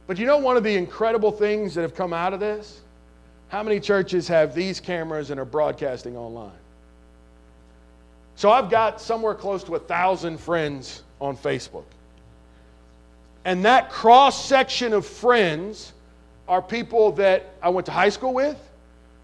But 0.06 0.18
you 0.18 0.24
know 0.24 0.38
one 0.38 0.56
of 0.56 0.64
the 0.64 0.74
incredible 0.74 1.30
things 1.30 1.74
that 1.74 1.82
have 1.82 1.94
come 1.94 2.14
out 2.14 2.32
of 2.32 2.40
this? 2.40 2.80
How 3.48 3.62
many 3.62 3.78
churches 3.78 4.26
have 4.28 4.54
these 4.54 4.80
cameras 4.80 5.30
and 5.30 5.38
are 5.38 5.44
broadcasting 5.44 6.16
online? 6.16 6.50
So 8.36 8.50
I've 8.50 8.70
got 8.70 9.02
somewhere 9.02 9.34
close 9.34 9.62
to 9.64 9.74
a 9.74 9.78
thousand 9.78 10.40
friends 10.40 11.02
on 11.20 11.36
Facebook. 11.36 11.84
And 13.44 13.66
that 13.66 13.90
cross 13.90 14.42
section 14.42 14.94
of 14.94 15.04
friends 15.04 15.92
are 16.50 16.60
people 16.60 17.12
that 17.12 17.54
I 17.62 17.68
went 17.68 17.86
to 17.86 17.92
high 17.92 18.08
school 18.08 18.34
with, 18.34 18.58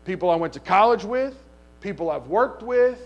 people 0.05 0.31
I 0.31 0.37
went 0.37 0.53
to 0.53 0.61
college 0.61 1.03
with, 1.03 1.37
people 1.81 2.09
I've 2.09 2.29
worked 2.29 2.62
with, 2.62 3.03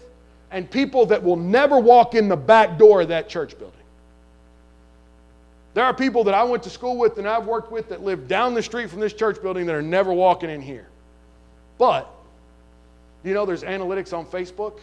and 0.51 0.71
people 0.71 1.07
that 1.07 1.25
will 1.25 1.37
never 1.37 1.81
walk 1.81 2.15
in 2.15 2.29
the 2.29 2.37
back 2.37 2.77
door 2.77 3.01
of 3.01 3.09
that 3.09 3.31
church 3.31 3.59
building. 3.59 3.81
There 5.73 5.85
are 5.85 5.95
people 5.95 6.23
that 6.25 6.35
I 6.35 6.45
went 6.45 6.63
to 6.65 6.71
school 6.71 6.99
with 6.99 7.17
and 7.17 7.27
I've 7.27 7.47
worked 7.47 7.73
with 7.73 7.89
that 7.89 8.03
live 8.03 8.29
down 8.29 8.53
the 8.53 8.63
street 8.63 8.91
from 8.91 9.01
this 9.01 9.15
church 9.15 9.41
building 9.41 9.65
that 9.65 9.75
are 9.75 9.81
never 9.81 10.13
walking 10.13 10.51
in 10.51 10.61
here. 10.61 10.87
But, 11.79 12.07
you 13.25 13.33
know, 13.33 13.47
there's 13.47 13.63
analytics 13.63 14.13
on 14.13 14.27
Facebook 14.27 14.81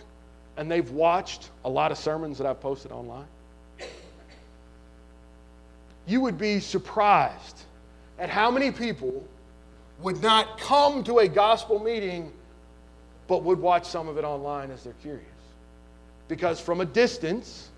and 0.56 0.71
they've 0.71 0.89
watched 0.89 1.52
a 1.63 1.69
lot 1.69 1.91
of 1.91 2.00
sermons 2.00 2.39
that 2.39 2.47
I've 2.47 2.60
posted 2.60 2.91
online. 2.91 3.28
You 6.08 6.21
would 6.21 6.39
be 6.39 6.60
surprised 6.60 7.66
at 8.19 8.30
how 8.30 8.49
many 8.51 8.71
people 8.71 9.25
would 10.01 10.21
not 10.21 10.60
come 10.60 11.03
to 11.03 11.19
a 11.19 11.27
gospel 11.27 11.80
meeting 11.80 12.32
but 13.27 13.43
would 13.43 13.60
watch 13.60 13.86
some 13.86 14.08
of 14.08 14.17
it 14.17 14.23
online 14.23 14.71
as 14.71 14.84
they're 14.84 14.93
curious. 15.01 15.25
Because 16.27 16.60
from 16.60 16.82
a 16.82 16.86
distance, 16.86 17.69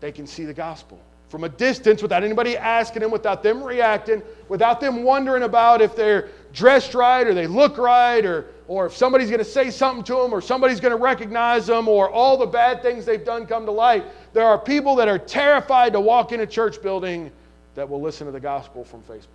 they 0.00 0.10
can 0.10 0.26
see 0.26 0.44
the 0.44 0.54
gospel 0.54 0.98
from 1.30 1.44
a 1.44 1.48
distance 1.48 2.02
without 2.02 2.24
anybody 2.24 2.56
asking 2.56 3.02
them, 3.02 3.10
without 3.12 3.40
them 3.40 3.62
reacting, 3.62 4.20
without 4.48 4.80
them 4.80 5.04
wondering 5.04 5.44
about 5.44 5.80
if 5.80 5.94
they're 5.94 6.28
dressed 6.52 6.92
right 6.92 7.24
or 7.24 7.32
they 7.32 7.46
look 7.46 7.78
right 7.78 8.26
or, 8.26 8.46
or 8.66 8.86
if 8.86 8.96
somebody's 8.96 9.28
going 9.28 9.38
to 9.38 9.44
say 9.44 9.70
something 9.70 10.02
to 10.02 10.14
them 10.14 10.32
or 10.34 10.40
somebody's 10.40 10.80
going 10.80 10.90
to 10.90 11.00
recognize 11.00 11.68
them 11.68 11.86
or 11.86 12.10
all 12.10 12.36
the 12.36 12.46
bad 12.46 12.82
things 12.82 13.04
they've 13.04 13.24
done 13.24 13.46
come 13.46 13.64
to 13.64 13.70
light. 13.70 14.04
There 14.32 14.44
are 14.44 14.58
people 14.58 14.96
that 14.96 15.06
are 15.06 15.18
terrified 15.18 15.92
to 15.92 16.00
walk 16.00 16.32
in 16.32 16.40
a 16.40 16.46
church 16.46 16.82
building 16.82 17.30
that 17.74 17.88
will 17.88 18.00
listen 18.00 18.26
to 18.26 18.32
the 18.32 18.40
gospel 18.40 18.84
from 18.84 19.02
Facebook, 19.02 19.26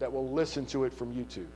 that 0.00 0.12
will 0.12 0.28
listen 0.30 0.66
to 0.66 0.84
it 0.84 0.92
from 0.92 1.14
YouTube. 1.14 1.46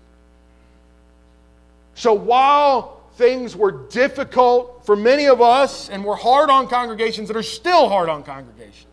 So 1.94 2.14
while 2.14 2.98
things 3.18 3.56
were 3.56 3.72
difficult 3.72 4.86
for 4.86 4.94
many 4.94 5.26
of 5.26 5.42
us 5.42 5.90
and 5.90 6.04
were 6.04 6.14
hard 6.14 6.48
on 6.48 6.68
congregations 6.68 7.26
that 7.28 7.36
are 7.36 7.42
still 7.42 7.88
hard 7.88 8.08
on 8.08 8.22
congregations. 8.22 8.86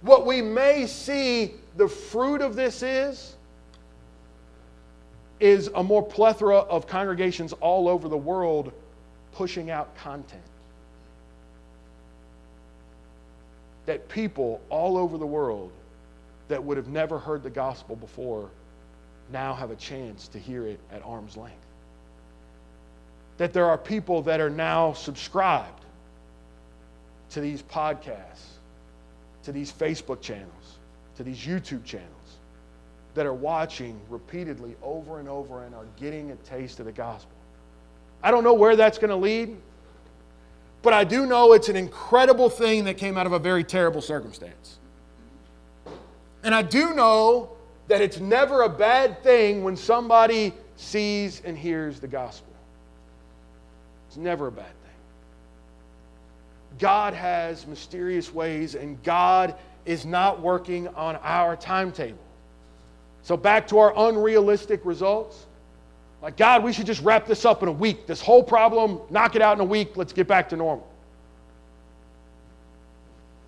What 0.00 0.24
we 0.24 0.40
may 0.40 0.86
see 0.86 1.54
the 1.76 1.88
fruit 1.88 2.40
of 2.40 2.54
this 2.54 2.82
is 2.82 3.34
is 5.40 5.70
a 5.74 5.82
more 5.82 6.02
plethora 6.02 6.58
of 6.58 6.86
congregations 6.86 7.52
all 7.54 7.88
over 7.88 8.08
the 8.08 8.16
world 8.16 8.72
pushing 9.32 9.70
out 9.70 9.96
content. 9.96 10.40
That 13.88 14.06
people 14.10 14.60
all 14.68 14.98
over 14.98 15.16
the 15.16 15.26
world 15.26 15.72
that 16.48 16.62
would 16.62 16.76
have 16.76 16.88
never 16.88 17.18
heard 17.18 17.42
the 17.42 17.48
gospel 17.48 17.96
before 17.96 18.50
now 19.32 19.54
have 19.54 19.70
a 19.70 19.76
chance 19.76 20.28
to 20.28 20.38
hear 20.38 20.66
it 20.66 20.78
at 20.92 21.02
arm's 21.06 21.38
length. 21.38 21.56
That 23.38 23.54
there 23.54 23.64
are 23.64 23.78
people 23.78 24.20
that 24.22 24.40
are 24.40 24.50
now 24.50 24.92
subscribed 24.92 25.86
to 27.30 27.40
these 27.40 27.62
podcasts, 27.62 28.58
to 29.44 29.52
these 29.52 29.72
Facebook 29.72 30.20
channels, 30.20 30.76
to 31.16 31.22
these 31.22 31.38
YouTube 31.38 31.82
channels 31.82 32.36
that 33.14 33.24
are 33.24 33.32
watching 33.32 33.98
repeatedly 34.10 34.76
over 34.82 35.18
and 35.18 35.30
over 35.30 35.64
and 35.64 35.74
are 35.74 35.86
getting 35.98 36.30
a 36.30 36.36
taste 36.36 36.78
of 36.78 36.84
the 36.84 36.92
gospel. 36.92 37.38
I 38.22 38.32
don't 38.32 38.44
know 38.44 38.52
where 38.52 38.76
that's 38.76 38.98
going 38.98 39.08
to 39.08 39.16
lead, 39.16 39.56
but 40.82 40.92
I 40.92 41.04
do 41.04 41.26
know 41.26 41.52
it's 41.52 41.68
an 41.68 41.76
incredible 41.76 42.48
thing 42.48 42.84
that 42.84 42.98
came 42.98 43.16
out 43.16 43.26
of 43.26 43.32
a 43.32 43.38
very 43.38 43.64
terrible 43.64 44.00
circumstance. 44.00 44.78
And 46.42 46.54
I 46.54 46.62
do 46.62 46.94
know 46.94 47.50
that 47.88 48.00
it's 48.00 48.20
never 48.20 48.62
a 48.62 48.68
bad 48.68 49.22
thing 49.22 49.64
when 49.64 49.76
somebody 49.76 50.52
sees 50.76 51.42
and 51.44 51.58
hears 51.58 51.98
the 52.00 52.06
gospel. 52.06 52.52
It's 54.06 54.16
never 54.16 54.46
a 54.46 54.52
bad 54.52 54.66
thing. 54.66 54.74
God 56.78 57.12
has 57.14 57.66
mysterious 57.66 58.32
ways, 58.32 58.74
and 58.74 59.02
God 59.02 59.56
is 59.84 60.06
not 60.06 60.40
working 60.40 60.86
on 60.88 61.16
our 61.16 61.56
timetable. 61.56 62.18
So, 63.22 63.36
back 63.36 63.66
to 63.68 63.78
our 63.78 63.92
unrealistic 64.08 64.84
results. 64.84 65.47
Like, 66.20 66.36
God, 66.36 66.64
we 66.64 66.72
should 66.72 66.86
just 66.86 67.02
wrap 67.02 67.26
this 67.26 67.44
up 67.44 67.62
in 67.62 67.68
a 67.68 67.72
week. 67.72 68.06
This 68.06 68.20
whole 68.20 68.42
problem, 68.42 69.00
knock 69.10 69.36
it 69.36 69.42
out 69.42 69.56
in 69.56 69.60
a 69.60 69.64
week. 69.64 69.96
Let's 69.96 70.12
get 70.12 70.26
back 70.26 70.48
to 70.48 70.56
normal. 70.56 70.86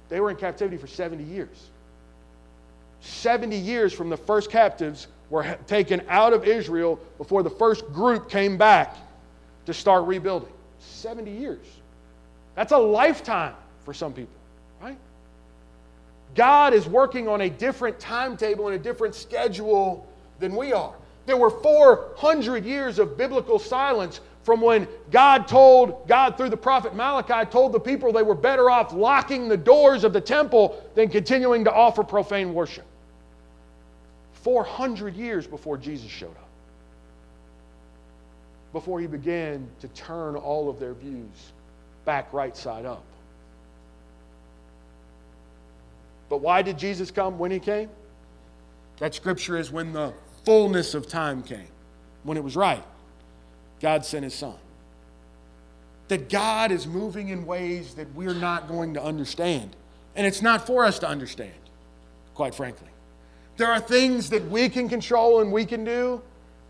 They 0.09 0.21
were 0.21 0.31
in 0.31 0.37
captivity 0.37 0.77
for 0.77 0.87
70 0.87 1.25
years. 1.25 1.71
70 3.01 3.57
years 3.57 3.93
from 3.93 4.11
the 4.11 4.17
first 4.17 4.51
captives 4.51 5.09
were 5.31 5.57
taken 5.67 6.03
out 6.09 6.33
of 6.33 6.47
Israel 6.47 6.99
before 7.19 7.43
the 7.43 7.51
first 7.51 7.87
group 7.93 8.29
came 8.29 8.57
back 8.57 8.97
to 9.67 9.75
start 9.75 10.07
rebuilding. 10.07 10.53
70 10.81 11.31
years. 11.31 11.67
That's 12.55 12.73
a 12.73 12.79
lifetime 12.79 13.55
for 13.85 13.95
some 13.95 14.13
people, 14.13 14.35
right? 14.83 14.99
God 16.35 16.75
is 16.75 16.87
working 16.87 17.29
on 17.29 17.41
a 17.43 17.51
different 17.51 17.99
timetable 17.99 18.67
and 18.69 18.77
a 18.77 18.79
different 18.79 19.15
schedule 19.15 20.07
than 20.39 20.55
we 20.55 20.73
are. 20.73 20.95
There 21.27 21.37
were 21.37 21.51
400 21.51 22.65
years 22.65 22.99
of 22.99 23.17
biblical 23.17 23.59
silence 23.59 24.21
from 24.43 24.61
when 24.61 24.89
God 25.11 25.47
told, 25.47 26.09
God 26.09 26.37
through 26.37 26.49
the 26.49 26.57
prophet 26.57 26.95
Malachi 26.95 27.49
told 27.51 27.73
the 27.73 27.81
people 27.81 28.13
they 28.13 28.23
were 28.23 28.35
better 28.35 28.71
off 28.71 28.93
locking 28.93 29.49
the 29.49 29.57
doors 29.57 30.03
of 30.03 30.13
the 30.13 30.21
temple 30.21 30.83
than 30.95 31.09
continuing 31.09 31.65
to 31.65 31.73
offer 31.73 32.03
profane 32.03 32.55
worship. 32.55 32.87
400 34.43 35.15
years 35.15 35.47
before 35.47 35.77
Jesus 35.77 36.11
showed 36.11 36.31
up. 36.31 36.49
Before 38.73 39.01
he 39.01 39.07
began 39.07 39.69
to 39.81 39.89
turn 39.89 40.37
all 40.37 40.71
of 40.71 40.81
their 40.81 40.95
views 40.95 41.53
back 42.05 42.33
right 42.33 42.57
side 42.57 42.87
up. 42.87 43.05
But 46.29 46.39
why 46.39 46.63
did 46.63 46.79
Jesus 46.79 47.11
come 47.11 47.39
when 47.39 47.51
he 47.51 47.59
came? 47.59 47.91
That 48.99 49.15
scripture 49.15 49.59
is 49.59 49.71
when 49.71 49.93
the 49.93 50.15
fullness 50.51 50.95
of 50.95 51.07
time 51.07 51.45
came, 51.45 51.69
when 52.25 52.37
it 52.37 52.43
was 52.43 52.57
right. 52.57 52.83
God 53.79 54.05
sent 54.05 54.25
his 54.25 54.35
son. 54.35 54.57
That 56.09 56.29
God 56.29 56.73
is 56.73 56.89
moving 56.89 57.29
in 57.29 57.47
ways 57.47 57.95
that 57.95 58.13
we're 58.17 58.35
not 58.35 58.67
going 58.67 58.95
to 58.95 59.01
understand. 59.01 59.77
And 60.17 60.27
it's 60.27 60.43
not 60.43 60.67
for 60.67 60.85
us 60.85 60.99
to 60.99 61.09
understand, 61.09 61.53
quite 62.35 62.53
frankly. 62.53 62.89
There 63.59 63.69
are 63.69 63.79
things 63.79 64.31
that 64.31 64.45
we 64.51 64.69
can 64.69 64.89
control 64.89 65.39
and 65.39 65.53
we 65.53 65.65
can 65.65 65.85
do, 65.85 66.21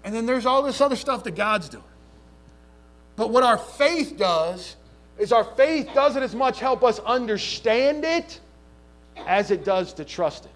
and 0.04 0.14
then 0.14 0.26
there's 0.26 0.44
all 0.44 0.62
this 0.62 0.82
other 0.82 0.94
stuff 0.94 1.24
that 1.24 1.34
God's 1.34 1.70
doing. 1.70 1.82
But 3.16 3.30
what 3.30 3.44
our 3.44 3.56
faith 3.56 4.18
does 4.18 4.76
is 5.18 5.32
our 5.32 5.44
faith 5.44 5.88
doesn't 5.94 6.22
as 6.22 6.34
much 6.34 6.60
help 6.60 6.84
us 6.84 6.98
understand 6.98 8.04
it 8.04 8.40
as 9.26 9.50
it 9.50 9.64
does 9.64 9.94
to 9.94 10.04
trust 10.04 10.44
it. 10.44 10.50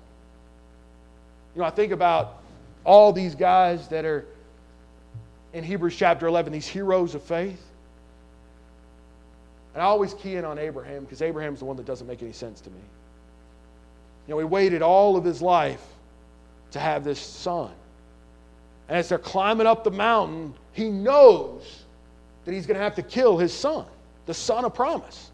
You 1.54 1.62
know, 1.62 1.66
I 1.66 1.70
think 1.70 1.90
about 1.90 2.43
all 2.84 3.12
these 3.12 3.34
guys 3.34 3.88
that 3.88 4.04
are 4.04 4.26
in 5.52 5.64
Hebrews 5.64 5.96
chapter 5.96 6.26
11, 6.26 6.52
these 6.52 6.66
heroes 6.66 7.14
of 7.14 7.22
faith. 7.22 7.62
And 9.72 9.82
I 9.82 9.86
always 9.86 10.14
key 10.14 10.36
in 10.36 10.44
on 10.44 10.58
Abraham 10.58 11.02
because 11.02 11.22
Abraham's 11.22 11.60
the 11.60 11.64
one 11.64 11.76
that 11.76 11.86
doesn't 11.86 12.06
make 12.06 12.22
any 12.22 12.32
sense 12.32 12.60
to 12.60 12.70
me. 12.70 12.80
You 14.26 14.34
know, 14.34 14.38
he 14.38 14.44
waited 14.44 14.82
all 14.82 15.16
of 15.16 15.24
his 15.24 15.42
life 15.42 15.82
to 16.72 16.78
have 16.78 17.04
this 17.04 17.18
son. 17.18 17.70
And 18.88 18.98
as 18.98 19.08
they're 19.08 19.18
climbing 19.18 19.66
up 19.66 19.84
the 19.84 19.90
mountain, 19.90 20.54
he 20.72 20.90
knows 20.90 21.84
that 22.44 22.52
he's 22.52 22.66
going 22.66 22.76
to 22.76 22.82
have 22.82 22.94
to 22.96 23.02
kill 23.02 23.38
his 23.38 23.52
son, 23.52 23.86
the 24.26 24.34
son 24.34 24.64
of 24.64 24.74
promise. 24.74 25.30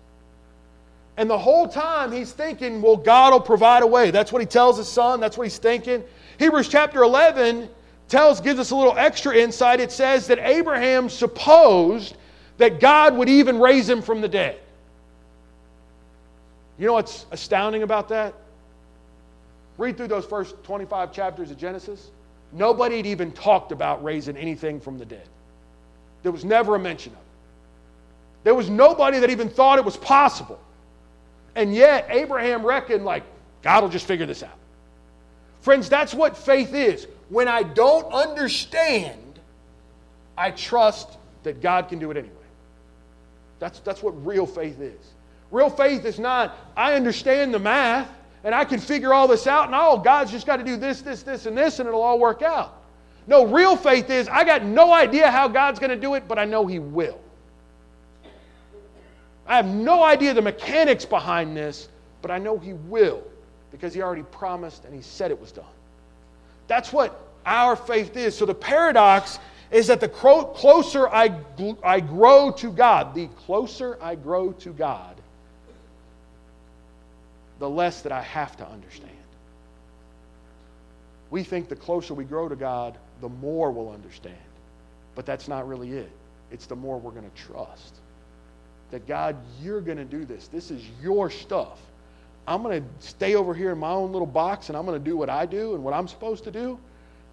And 1.17 1.29
the 1.29 1.39
whole 1.39 1.69
time 1.69 2.13
he's 2.13 2.33
thinking, 2.33 2.81
well, 2.81 2.97
God 2.97 3.33
will 3.33 3.41
provide 3.41 3.83
a 3.83 3.87
way. 3.87 4.11
That's 4.11 4.33
what 4.33 4.41
he 4.41 4.47
tells 4.47 4.79
his 4.79 4.89
son. 4.89 5.21
That's 5.21 5.37
what 5.37 5.45
he's 5.45 5.59
thinking. 5.59 6.05
Hebrews 6.41 6.69
chapter 6.69 7.03
11 7.03 7.69
tells, 8.09 8.41
gives 8.41 8.59
us 8.59 8.71
a 8.71 8.75
little 8.75 8.97
extra 8.97 9.37
insight. 9.37 9.79
It 9.79 9.93
says 9.93 10.27
that 10.29 10.39
Abraham 10.39 11.11
supposed 11.11 12.17
that 12.57 12.81
God 12.81 13.15
would 13.19 13.29
even 13.29 13.61
raise 13.61 13.87
him 13.87 14.01
from 14.01 14.23
the 14.23 14.29
dead. 14.29 14.59
You 16.79 16.87
know 16.87 16.95
what's 16.95 17.27
astounding 17.31 17.83
about 17.83 18.09
that? 18.09 18.33
Read 19.77 19.99
through 19.99 20.09
those 20.09 20.25
first 20.25 20.55
25 20.65 21.13
chapters 21.13 21.51
of 21.51 21.59
Genesis. 21.59 22.11
Nobody 22.53 22.97
had 22.97 23.07
even 23.07 23.33
talked 23.33 23.71
about 23.71 24.03
raising 24.03 24.39
anything 24.39 24.81
from 24.81 24.97
the 24.97 25.05
dead. 25.05 25.29
There 26.23 26.33
was 26.33 26.43
never 26.43 26.75
a 26.75 26.79
mention 26.79 27.13
of 27.13 27.19
it. 27.19 27.25
There 28.45 28.55
was 28.55 28.71
nobody 28.71 29.19
that 29.19 29.29
even 29.29 29.51
thought 29.51 29.79
it 29.79 29.85
was 29.85 29.99
possible. 29.99 30.59
And 31.55 31.75
yet, 31.75 32.07
Abraham 32.09 32.65
reckoned, 32.65 33.05
like, 33.05 33.25
God 33.61 33.83
will 33.83 33.91
just 33.91 34.07
figure 34.07 34.25
this 34.25 34.43
out. 34.43 34.57
Friends, 35.61 35.89
that's 35.89 36.15
what 36.15 36.37
faith 36.37 36.75
is. 36.75 37.07
When 37.29 37.49
I 37.49 37.63
don't 37.63 38.13
understand, 38.13 39.39
I 40.37 40.51
trust 40.51 41.19
that 41.43 41.61
God 41.61 41.89
can 41.89 41.99
do 41.99 42.11
it 42.11 42.17
anyway. 42.17 42.35
That's, 43.59 43.81
that's 43.81 44.03
what 44.03 44.27
real 44.27 44.47
faith 44.47 44.81
is. 44.81 45.13
Real 45.51 45.71
faith 45.71 46.05
is 46.05 46.19
not, 46.19 46.57
I 46.77 46.95
understand 46.95 47.53
the 47.53 47.59
math 47.59 48.09
and 48.43 48.55
I 48.55 48.65
can 48.65 48.81
figure 48.81 49.13
all 49.13 49.29
this 49.29 49.47
out, 49.47 49.67
and 49.67 49.75
oh, 49.75 49.99
God's 49.99 50.31
just 50.31 50.47
got 50.47 50.57
to 50.57 50.65
do 50.65 50.79
this, 50.79 51.03
this, 51.03 51.23
this, 51.23 51.45
and 51.45 51.57
this, 51.57 51.79
and 51.79 51.87
it'll 51.87 52.03
all 52.03 52.19
work 52.19 52.41
out. 52.41 52.83
No, 53.27 53.45
real 53.47 53.77
faith 53.77 54.09
is, 54.09 54.29
I 54.29 54.45
got 54.45 54.65
no 54.65 54.95
idea 54.95 55.31
how 55.31 55.47
God's 55.47 55.79
going 55.79 55.91
to 55.91 55.97
do 55.97 56.15
it, 56.15 56.27
but 56.27 56.39
I 56.39 56.47
know 56.47 56.67
He 56.67 56.79
will. 56.79 57.21
I 59.47 59.57
have 59.57 59.67
no 59.67 60.03
idea 60.03 60.33
the 60.33 60.41
mechanics 60.41 61.05
behind 61.05 61.55
this, 61.55 61.91
but 62.23 62.31
I 62.31 62.39
know 62.39 62.57
He 62.57 62.73
will 62.73 63.23
because 63.71 63.95
He 63.95 64.03
already 64.03 64.23
promised 64.23 64.85
and 64.85 64.95
He 64.95 65.03
said 65.03 65.31
it 65.31 65.41
was 65.41 65.53
done. 65.53 65.65
That's 66.67 66.93
what 66.93 67.21
our 67.45 67.77
faith 67.77 68.17
is. 68.17 68.37
So 68.37 68.47
the 68.47 68.55
paradox 68.55 69.39
is 69.71 69.87
that 69.87 70.01
the 70.01 70.09
closer 70.09 71.09
I, 71.09 71.39
I 71.83 72.01
grow 72.01 72.51
to 72.53 72.71
God, 72.71 73.15
the 73.15 73.29
closer 73.29 73.99
I 74.01 74.15
grow 74.15 74.53
to 74.53 74.71
God, 74.71 75.17
the 77.59 77.69
less 77.69 78.03
that 78.03 78.13
I 78.13 78.23
have 78.23 78.57
to 78.57 78.69
understand. 78.69 79.13
We 81.31 81.45
think 81.45 81.69
the 81.69 81.77
closer 81.77 82.15
we 82.15 82.25
grow 82.25 82.49
to 82.49 82.57
God, 82.57 82.99
the 83.21 83.29
more 83.29 83.71
we'll 83.71 83.91
understand. 83.93 84.35
But 85.15 85.27
that's 85.27 85.47
not 85.47 85.69
really 85.69 85.93
it. 85.93 86.11
It's 86.51 86.67
the 86.67 86.75
more 86.75 86.99
we're 86.99 87.13
going 87.13 87.31
to 87.31 87.43
trust 87.43 87.95
that 88.91 89.07
God, 89.07 89.37
you're 89.63 89.81
going 89.81 89.99
to 89.99 90.05
do 90.05 90.25
this. 90.25 90.49
This 90.49 90.71
is 90.71 90.83
your 91.03 91.31
stuff. 91.31 91.79
I'm 92.51 92.65
going 92.65 92.83
to 92.83 92.89
stay 92.99 93.37
over 93.37 93.55
here 93.55 93.71
in 93.71 93.79
my 93.79 93.93
own 93.93 94.11
little 94.11 94.27
box 94.27 94.71
and 94.71 94.77
I'm 94.77 94.85
going 94.85 94.99
to 94.99 95.05
do 95.05 95.17
what 95.17 95.31
I 95.31 95.47
do 95.47 95.77
and 95.77 95.85
what 95.85 95.95
I'm 95.95 96.09
supposed 96.09 96.43
to 96.45 96.51
do. 96.51 96.81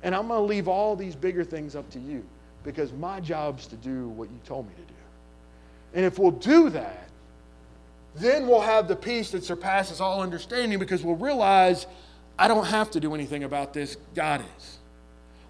And 0.03 0.13
I'm 0.13 0.28
going 0.28 0.39
to 0.39 0.45
leave 0.45 0.68
all 0.68 0.95
these 0.95 1.15
bigger 1.15 1.43
things 1.43 1.76
up 1.76 1.89
to 1.89 1.99
you 1.99 2.24
because 2.63 2.93
my 2.93 3.20
job's 3.20 3.65
to 3.68 3.76
do 3.78 4.09
what 4.09 4.30
you 4.30 4.39
told 4.45 4.68
me 4.68 4.74
to 4.76 4.82
do. 4.82 4.99
And 5.95 6.05
if 6.05 6.20
we'll 6.20 6.30
do 6.30 6.70
that, 6.70 7.09
then 8.13 8.47
we'll 8.47 8.61
have 8.61 8.88
the 8.88 8.95
peace 8.95 9.32
that 9.32 9.43
surpasses 9.43 9.99
all 9.99 10.22
understanding 10.22 10.78
because 10.78 11.03
we'll 11.03 11.15
realize 11.15 11.88
I 12.38 12.47
don't 12.47 12.65
have 12.65 12.91
to 12.91 12.99
do 12.99 13.15
anything 13.15 13.43
about 13.43 13.74
this. 13.74 13.97
God 14.13 14.43
is. 14.57 14.78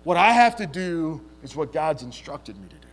What 0.05 0.15
I 0.15 0.31
have 0.31 0.55
to 0.57 0.65
do 0.65 1.19
is 1.43 1.57
what 1.57 1.73
God's 1.73 2.03
instructed 2.03 2.55
me 2.55 2.69
to 2.69 2.75
do. 2.75 2.87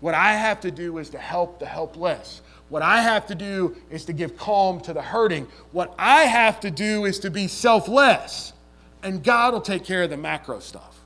What 0.00 0.14
I 0.14 0.32
have 0.32 0.60
to 0.62 0.72
do 0.72 0.98
is 0.98 1.10
to 1.10 1.18
help 1.18 1.60
the 1.60 1.66
helpless. 1.66 2.42
What 2.68 2.82
I 2.82 3.02
have 3.02 3.26
to 3.26 3.34
do 3.34 3.76
is 3.90 4.04
to 4.06 4.12
give 4.12 4.36
calm 4.36 4.80
to 4.82 4.92
the 4.92 5.02
hurting. 5.02 5.46
What 5.72 5.94
I 5.98 6.22
have 6.22 6.60
to 6.60 6.70
do 6.70 7.04
is 7.04 7.18
to 7.20 7.30
be 7.30 7.46
selfless. 7.46 8.52
And 9.02 9.22
God 9.22 9.52
will 9.52 9.60
take 9.60 9.84
care 9.84 10.02
of 10.02 10.10
the 10.10 10.16
macro 10.16 10.60
stuff. 10.60 10.98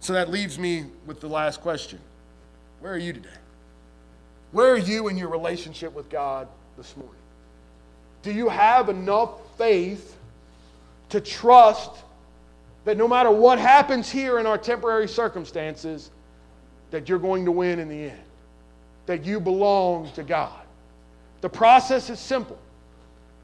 So 0.00 0.12
that 0.12 0.30
leaves 0.30 0.58
me 0.58 0.84
with 1.06 1.20
the 1.20 1.28
last 1.28 1.60
question 1.60 1.98
Where 2.80 2.92
are 2.92 2.98
you 2.98 3.12
today? 3.12 3.28
Where 4.52 4.70
are 4.70 4.78
you 4.78 5.08
in 5.08 5.16
your 5.16 5.28
relationship 5.28 5.92
with 5.94 6.08
God 6.08 6.46
this 6.76 6.96
morning? 6.96 7.16
Do 8.22 8.32
you 8.32 8.48
have 8.48 8.88
enough 8.88 9.30
faith 9.58 10.16
to 11.08 11.20
trust 11.20 11.90
that 12.84 12.96
no 12.96 13.08
matter 13.08 13.30
what 13.30 13.58
happens 13.58 14.10
here 14.10 14.38
in 14.38 14.46
our 14.46 14.58
temporary 14.58 15.08
circumstances, 15.08 16.10
that 16.90 17.08
you're 17.08 17.18
going 17.18 17.44
to 17.44 17.52
win 17.52 17.78
in 17.78 17.88
the 17.88 18.04
end? 18.04 18.22
That 19.06 19.24
you 19.24 19.40
belong 19.40 20.10
to 20.12 20.22
God? 20.22 20.60
The 21.40 21.48
process 21.48 22.08
is 22.08 22.18
simple, 22.18 22.58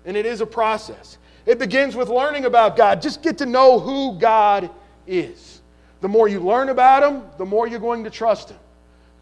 and 0.05 0.17
it 0.17 0.25
is 0.25 0.41
a 0.41 0.47
process. 0.47 1.19
It 1.47 1.59
begins 1.59 1.97
with 1.97 2.09
learning 2.09 2.45
about 2.45 2.77
God. 2.77 3.03
Just 3.03 3.23
get 3.23 3.39
to 3.39 3.47
know 3.47 3.79
who 3.79 4.19
God 4.19 4.71
is. 5.07 5.61
The 6.01 6.09
more 6.09 6.29
you 6.29 6.41
learn 6.41 6.69
about 6.71 7.03
Him, 7.03 7.23
the 7.39 7.45
more 7.45 7.67
you're 7.67 7.81
going 7.81 8.05
to 8.05 8.11
trust 8.11 8.51
Him. 8.51 8.59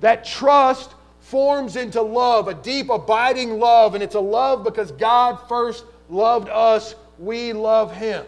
That 0.00 0.24
trust 0.24 0.94
forms 1.20 1.76
into 1.76 2.00
love, 2.00 2.48
a 2.48 2.54
deep, 2.54 2.88
abiding 2.88 3.58
love, 3.58 3.94
and 3.94 4.02
it's 4.02 4.14
a 4.14 4.20
love 4.20 4.64
because 4.64 4.92
God 4.92 5.36
first 5.48 5.84
loved 6.08 6.48
us, 6.48 6.94
we 7.18 7.52
love 7.52 7.94
Him. 7.94 8.24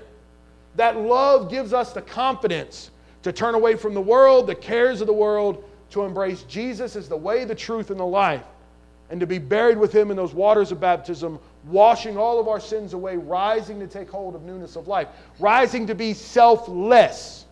That 0.76 0.98
love 0.98 1.50
gives 1.50 1.72
us 1.72 1.92
the 1.92 2.02
confidence 2.02 2.90
to 3.22 3.32
turn 3.32 3.54
away 3.54 3.76
from 3.76 3.94
the 3.94 4.00
world, 4.00 4.46
the 4.46 4.54
cares 4.54 5.00
of 5.00 5.06
the 5.06 5.12
world, 5.12 5.64
to 5.90 6.04
embrace 6.04 6.42
Jesus 6.44 6.96
as 6.96 7.08
the 7.08 7.16
way, 7.16 7.44
the 7.44 7.54
truth, 7.54 7.90
and 7.90 8.00
the 8.00 8.04
life 8.04 8.44
and 9.10 9.18
to 9.18 9.26
be 9.26 9.38
buried 9.38 9.76
with 9.76 9.92
him 9.92 10.10
in 10.10 10.16
those 10.16 10.32
waters 10.32 10.70
of 10.70 10.80
baptism, 10.80 11.38
washing 11.66 12.16
all 12.16 12.38
of 12.38 12.46
our 12.46 12.60
sins 12.60 12.94
away, 12.94 13.16
rising 13.16 13.80
to 13.80 13.88
take 13.88 14.08
hold 14.08 14.36
of 14.36 14.42
newness 14.42 14.76
of 14.76 14.86
life, 14.86 15.08
rising 15.40 15.86
to 15.88 15.96
be 15.96 16.14
selfless, 16.14 17.44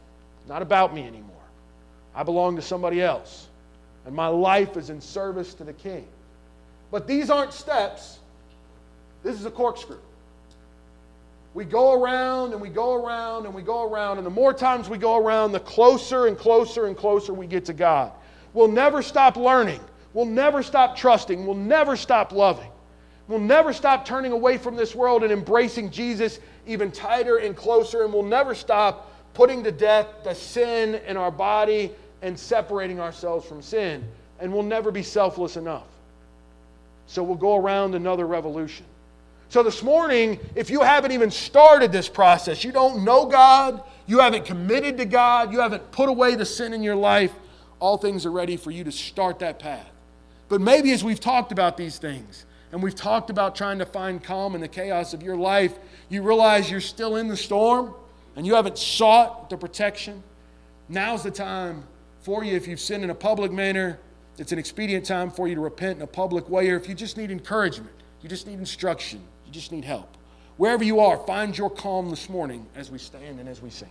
not 0.47 0.63
about 0.63 0.95
me 0.95 1.03
anymore. 1.03 1.35
I 2.15 2.23
belong 2.23 2.55
to 2.57 2.63
somebody 2.63 3.03
else, 3.03 3.49
and 4.07 4.15
my 4.15 4.29
life 4.29 4.77
is 4.77 4.89
in 4.89 5.01
service 5.01 5.53
to 5.55 5.65
the 5.65 5.73
King. 5.73 6.07
But 6.93 7.07
these 7.09 7.29
aren't 7.29 7.53
steps, 7.53 8.21
this 9.25 9.39
is 9.39 9.45
a 9.45 9.51
corkscrew. 9.51 9.99
We 11.55 11.65
go 11.65 12.01
around 12.01 12.53
and 12.53 12.63
we 12.63 12.69
go 12.69 12.95
around 12.95 13.47
and 13.47 13.55
we 13.55 13.63
go 13.63 13.91
around, 13.91 14.19
and 14.19 14.27
the 14.27 14.31
more 14.31 14.55
times 14.55 14.89
we 14.89 14.97
go 14.97 15.17
around, 15.17 15.51
the 15.51 15.61
closer 15.61 16.29
and 16.29 16.39
closer 16.39 16.87
and 16.87 16.97
closer 16.97 17.35
we 17.35 17.49
get 17.49 17.65
to 17.65 17.73
God. 17.73 18.13
We'll 18.55 18.69
never 18.69 19.03
stop 19.03 19.37
learning. 19.37 19.81
We'll 20.15 20.27
never 20.27 20.63
stop 20.63 20.97
trusting. 20.97 21.47
We'll 21.47 21.55
never 21.55 21.97
stop 21.97 22.33
loving. 22.33 22.71
We'll 23.29 23.39
never 23.39 23.73
stop 23.73 24.07
turning 24.07 24.33
away 24.33 24.57
from 24.57 24.75
this 24.75 24.95
world 24.95 25.23
and 25.23 25.33
embracing 25.33 25.91
Jesus 25.91 26.41
even 26.67 26.91
tighter 26.91 27.37
and 27.39 27.55
closer. 27.55 28.05
And 28.05 28.13
we'll 28.13 28.23
never 28.23 28.55
stop 28.55 29.13
putting 29.35 29.63
to 29.65 29.71
death 29.71 30.07
the 30.25 30.35
sin 30.35 30.97
in 31.07 31.17
our 31.17 31.31
body 31.31 31.93
and 32.23 32.39
separating 32.39 33.01
ourselves 33.01 33.47
from 33.47 33.63
sin. 33.63 34.03
And 34.41 34.53
we'll 34.53 34.63
never 34.63 34.91
be 34.91 35.03
selfless 35.03 35.57
enough. 35.57 35.87
So 37.07 37.23
we'll 37.23 37.37
go 37.37 37.57
around 37.57 37.95
another 37.95 38.27
revolution. 38.27 38.87
So 39.51 39.63
this 39.63 39.83
morning, 39.83 40.39
if 40.55 40.69
you 40.69 40.83
haven't 40.83 41.13
even 41.13 41.31
started 41.31 41.91
this 41.91 42.09
process, 42.09 42.65
you 42.65 42.73
don't 42.73 43.03
know 43.03 43.27
God, 43.27 43.83
you 44.07 44.19
haven't 44.19 44.45
committed 44.45 44.99
to 44.99 45.07
God, 45.07 45.53
you 45.53 45.61
haven't 45.61 45.91
put 45.91 46.11
away 46.11 46.35
the 46.35 46.45
sin 46.45 46.75
in 46.75 46.83
your 46.83 46.97
life, 46.97 47.33
all 47.81 47.97
things 47.97 48.27
are 48.27 48.31
ready 48.31 48.57
for 48.57 48.71
you 48.71 48.85
to 48.85 48.93
start 48.93 49.39
that 49.41 49.59
path. 49.59 49.91
But 50.49 50.61
maybe 50.61 50.93
as 50.93 51.05
we've 51.05 51.21
talked 51.21 51.53
about 51.53 51.77
these 51.77 51.99
things, 51.99 52.47
and 52.73 52.83
we've 52.83 52.95
talked 52.95 53.31
about 53.31 53.55
trying 53.55 53.79
to 53.79 53.87
find 53.87 54.23
calm 54.23 54.55
in 54.55 54.61
the 54.61 54.69
chaos 54.69 55.15
of 55.15 55.23
your 55.23 55.37
life, 55.37 55.79
you 56.09 56.23
realize 56.23 56.71
you're 56.71 56.81
still 56.81 57.17
in 57.17 57.29
the 57.29 57.37
storm 57.37 57.95
and 58.37 58.47
you 58.47 58.55
haven't 58.55 58.79
sought 58.79 59.49
the 59.51 59.57
protection. 59.57 60.23
Now's 60.89 61.23
the 61.23 61.31
time 61.31 61.85
for 62.21 62.45
you, 62.45 62.57
if 62.57 62.67
you've 62.67 62.81
sinned 62.81 63.05
in 63.05 63.11
a 63.11 63.15
public 63.15 63.53
manner, 63.53 63.99
it's 64.39 64.53
an 64.53 64.59
expedient 64.59 65.07
time 65.07 65.31
for 65.31 65.49
you 65.49 65.55
to 65.55 65.61
repent 65.61 65.97
in 65.97 66.03
a 66.03 66.07
public 66.07 66.49
way, 66.49 66.69
or 66.71 66.77
if 66.77 66.89
you 66.89 66.95
just 66.95 67.17
need 67.17 67.31
encouragement, 67.31 67.93
you 68.23 68.29
just 68.29 68.47
need 68.47 68.59
instruction, 68.59 69.21
you 69.47 69.53
just 69.53 69.73
need 69.73 69.85
help. 69.85 70.17
Wherever 70.57 70.83
you 70.83 70.99
are, 70.99 71.17
find 71.19 71.57
your 71.57 71.71
calm 71.71 72.11
this 72.11 72.29
morning 72.29 72.67
as 72.75 72.91
we 72.91 72.99
stand 72.99 73.39
and 73.39 73.49
as 73.49 73.63
we 73.63 73.71
sing. 73.71 73.87